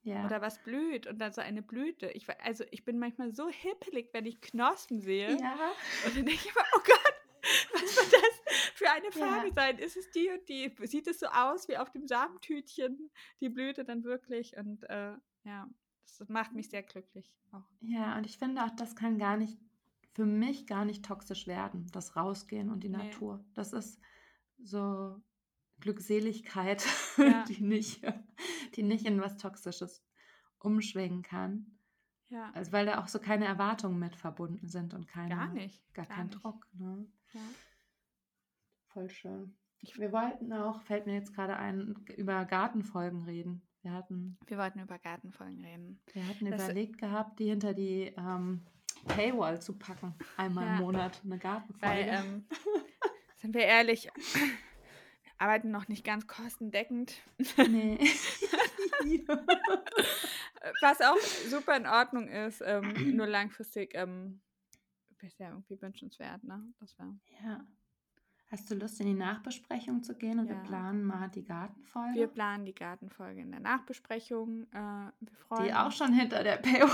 [0.01, 2.09] ja, oder was blüht und dann so eine Blüte.
[2.11, 5.37] Ich, also ich bin manchmal so hippelig, wenn ich Knospen sehe.
[5.39, 5.57] ja,
[6.05, 7.13] Und dann denke ich immer, oh Gott,
[7.73, 9.11] was wird das für eine Ja.
[9.11, 9.77] Farbe sein?
[9.79, 10.71] Ist es die und die?
[10.87, 13.09] Sieht es so aus wie auf dem Samentütchen,
[13.41, 14.55] die Blüte dann wirklich?
[14.57, 15.13] Und äh,
[15.43, 15.69] ja,
[16.17, 17.31] das macht mich sehr glücklich.
[17.51, 17.63] Auch.
[17.81, 19.57] ja, und ich finde auch, das kann gar nicht,
[20.13, 22.97] für mich gar nicht toxisch werden, das Rausgehen und die Nee.
[22.97, 23.43] Natur.
[23.55, 23.99] Das ist
[24.61, 25.19] so
[25.79, 26.85] Glückseligkeit,
[27.17, 27.43] Ja.
[27.47, 28.01] die, nicht,
[28.75, 30.03] die nicht in was Toxisches
[30.59, 31.78] umschwingen kann.
[32.29, 35.81] Ja, Also weil da auch so keine Erwartungen mit verbunden sind und keine, gar nicht.
[35.93, 36.43] gar, gar kein nicht.
[36.43, 36.67] Druck.
[36.73, 37.05] Ne?
[37.33, 37.41] Ja.
[38.93, 39.55] Voll schön.
[39.95, 43.61] Wir wollten auch, fällt mir jetzt gerade ein, über Gartenfolgen reden.
[43.81, 46.01] Wir hatten, Wir wollten über Gartenfolgen reden.
[46.13, 48.65] wir hatten Das- überlegt gehabt, die hinter die ähm,
[49.07, 50.13] Paywall zu packen.
[50.37, 50.73] Einmal Ja.
[50.75, 51.95] im Monat eine Gartenfolge.
[51.95, 52.45] Weil, ähm,
[53.37, 54.09] sind wir ehrlich,
[55.39, 57.15] arbeiten noch nicht ganz kostendeckend.
[57.69, 57.97] nee.
[60.81, 61.17] Was auch
[61.49, 64.41] super in Ordnung ist, ähm, nur langfristig ähm,
[65.19, 66.61] wäre ja irgendwie wünschenswert, ne?
[66.79, 66.95] Das
[67.43, 67.65] ja.
[68.51, 70.61] Hast du Lust, in die Nachbesprechung zu gehen und wir Ja.
[70.63, 72.15] planen mal die Gartenfolge?
[72.19, 74.63] wir planen die Gartenfolge in der Nachbesprechung.
[74.71, 76.89] Äh, wir freuen die auch schon hinter der Paywall.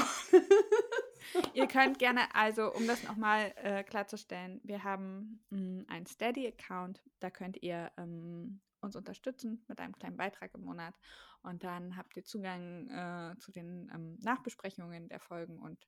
[1.53, 7.29] Ihr könnt gerne, also um das nochmal äh, klarzustellen, wir haben mh, einen Steady-Account, da
[7.29, 10.95] könnt ihr ähm, uns unterstützen mit einem kleinen Beitrag im Monat.
[11.41, 15.87] Und dann habt ihr Zugang äh, zu den ähm, Nachbesprechungen der Folgen und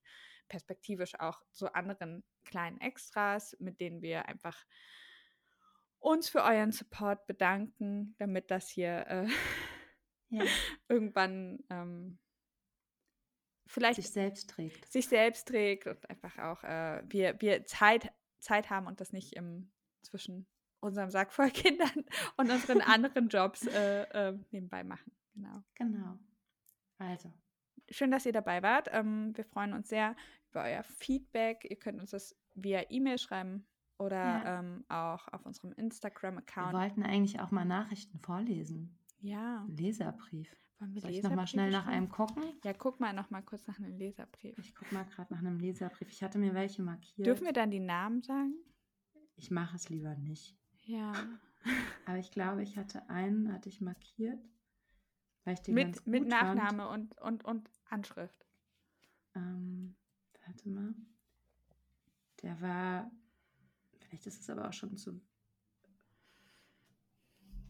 [0.50, 4.66] perspektivisch auch zu anderen kleinen Extras, mit denen wir einfach
[6.00, 9.28] uns für euren Support bedanken, damit das hier äh,
[10.30, 10.44] ja,
[10.88, 12.20] irgendwann ähm,
[13.68, 14.92] vielleicht sich selbst trägt.
[14.92, 19.34] sich selbst trägt und einfach auch äh, wir, wir Zeit, Zeit haben und das nicht
[19.34, 20.48] im, zwischen
[20.80, 22.06] unserem Sack voll Kindern
[22.38, 25.12] und unseren anderen Jobs äh, äh, nebenbei machen.
[25.34, 25.64] Genau.
[25.76, 26.20] Genau.
[26.98, 27.32] Also,
[27.90, 28.90] Schön, dass ihr dabei wart.
[28.92, 30.16] Ähm, wir freuen uns sehr
[30.52, 31.66] über euer Feedback.
[31.70, 33.66] Ihr könnt uns das via E-Mail schreiben
[33.98, 34.60] oder Ja.
[34.60, 36.74] ähm, auch auf unserem wir Instagram-Account.
[36.74, 39.00] wollten eigentlich auch mal Nachrichten vorlesen.
[39.20, 40.54] Ja, Leserbrief.
[40.80, 42.44] Wollen wir Soll ich nochmal schnell nach einem gucken?
[42.64, 44.58] Ja, guck mal noch mal kurz nach einem Leserbrief.
[44.60, 46.10] Ich gucke mal gerade nach einem Leserbrief.
[46.10, 47.26] Ich hatte mir welche markiert.
[47.26, 48.54] Dürfen wir dann die Namen sagen?
[49.36, 50.56] Ich mache es lieber nicht.
[50.86, 51.14] Ja.
[52.06, 54.40] Aber ich glaube, ich hatte einen, hatte ich markiert.
[55.44, 56.56] Weil ich den ganz Mit, mit gut fand.
[56.56, 58.46] Nachname und, und, und Anschrift.
[59.36, 59.96] Ähm,
[60.46, 60.94] warte mal.
[62.42, 63.12] Der war,
[63.98, 65.22] vielleicht ist es aber auch schon zu.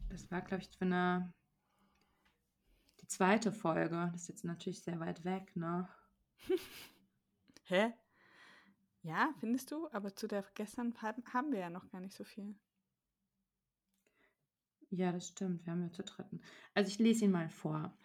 [0.10, 1.34] Das war, glaube ich, für eine.
[3.08, 4.10] Die zweite Folge.
[4.12, 5.88] Das ist jetzt natürlich sehr weit weg, ne?
[7.64, 7.94] Hä?
[9.02, 9.88] Ja, findest du?
[9.94, 12.54] Aber zu der gestern haben wir ja noch gar nicht so viel.
[14.90, 15.66] Ja, das stimmt.
[15.66, 16.42] Wir haben ja zu dritten.
[16.74, 17.98] Also ich lese ihn mal vor.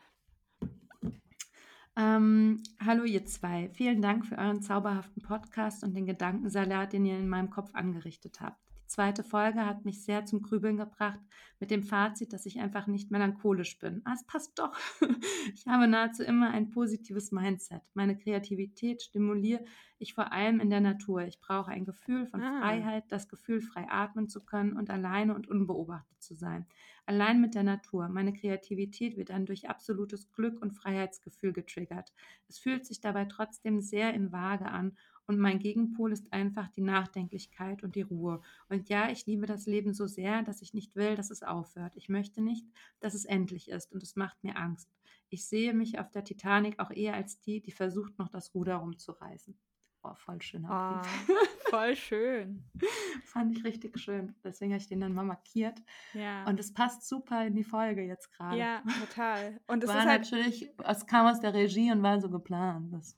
[1.97, 3.71] Ähm, hallo ihr zwei.
[3.71, 8.41] Vielen Dank für euren zauberhaften Podcast und den Gedankensalat, den ihr in meinem Kopf angerichtet
[8.41, 8.72] habt.
[8.93, 11.19] Die zweite Folge hat mich sehr zum Grübeln gebracht
[11.61, 14.03] mit dem Fazit, dass ich einfach nicht melancholisch bin.
[14.05, 14.77] Ah, es passt doch.
[15.55, 17.81] Ich habe nahezu immer ein positives Mindset.
[17.95, 19.65] Meine Kreativität stimuliere
[19.99, 21.23] ich vor allem in der Natur.
[21.23, 22.61] Ich brauche ein Gefühl von Ah.
[22.61, 26.67] Freiheit, das Gefühl, frei atmen zu können und alleine und unbeobachtet zu sein.
[27.07, 28.09] Allein mit der Natur.
[28.09, 32.13] Meine Kreativität wird dann durch absolutes Glück und Freiheitsgefühl getriggert.
[32.49, 34.97] Es fühlt sich dabei trotzdem sehr in Waage an
[35.27, 38.41] und mein Gegenpol ist einfach die Nachdenklichkeit und die Ruhe.
[38.69, 41.97] Und ja, ich liebe das Leben so sehr, dass ich nicht will, dass es aufhört.
[41.97, 42.67] Ich möchte nicht,
[43.01, 44.91] dass es endlich ist und es macht mir Angst.
[45.29, 48.77] Ich sehe mich auf der Titanic auch eher als die, die versucht, noch das Ruder
[48.77, 49.57] rumzureißen.
[50.05, 51.37] Oh, voll schöner Oh,
[51.71, 52.65] voll schön.
[53.25, 54.35] Fand ich richtig schön.
[54.43, 55.81] Deswegen habe ich den dann mal markiert.
[56.13, 56.45] Ja.
[56.47, 58.59] Und es passt super in die Folge jetzt gerade.
[58.59, 59.61] ja, total.
[59.69, 63.15] Und es war ist halt natürlich, es kam aus der Regie und war so geplant.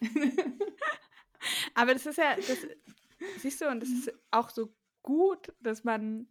[1.74, 2.66] Aber das ist ja, das,
[3.38, 6.28] siehst du, und das ist auch so gut, dass man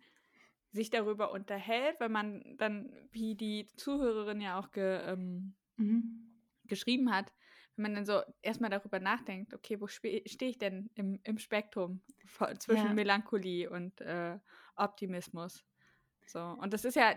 [0.71, 6.43] sich darüber unterhält, wenn man dann, wie die Zuhörerin ja auch ge, ähm, mhm.
[6.65, 7.33] geschrieben hat,
[7.75, 12.01] wenn man dann so erstmal darüber nachdenkt, okay, wo stehe ich denn im, im Spektrum
[12.25, 12.93] von, zwischen Ja.
[12.93, 14.37] Melancholie und äh,
[14.75, 15.63] Optimismus?
[16.27, 17.15] So, und das ist ja,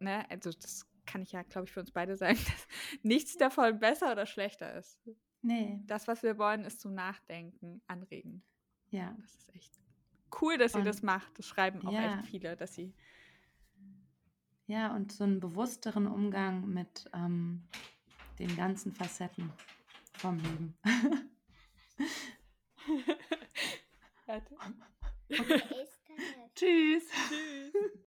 [0.00, 2.66] ne, also das kann ich ja, glaube ich, für uns beide sagen, dass
[3.02, 4.98] nichts davon besser oder schlechter ist.
[5.46, 8.42] Nee, Das, was wir wollen, ist zum Nachdenken anregen.
[8.90, 9.14] ja.
[9.20, 9.78] Das ist echt
[10.40, 11.38] cool, dass sie Und- das macht.
[11.38, 12.18] Das schreiben auch Ja.
[12.18, 12.94] echt viele, dass sie.
[14.66, 17.62] Ja, und so einen bewussteren Umgang mit ähm,
[18.38, 19.52] den ganzen Facetten
[20.14, 20.74] vom Leben.
[24.26, 24.56] Warte.
[25.28, 26.00] Das?
[26.54, 27.04] Tschüss.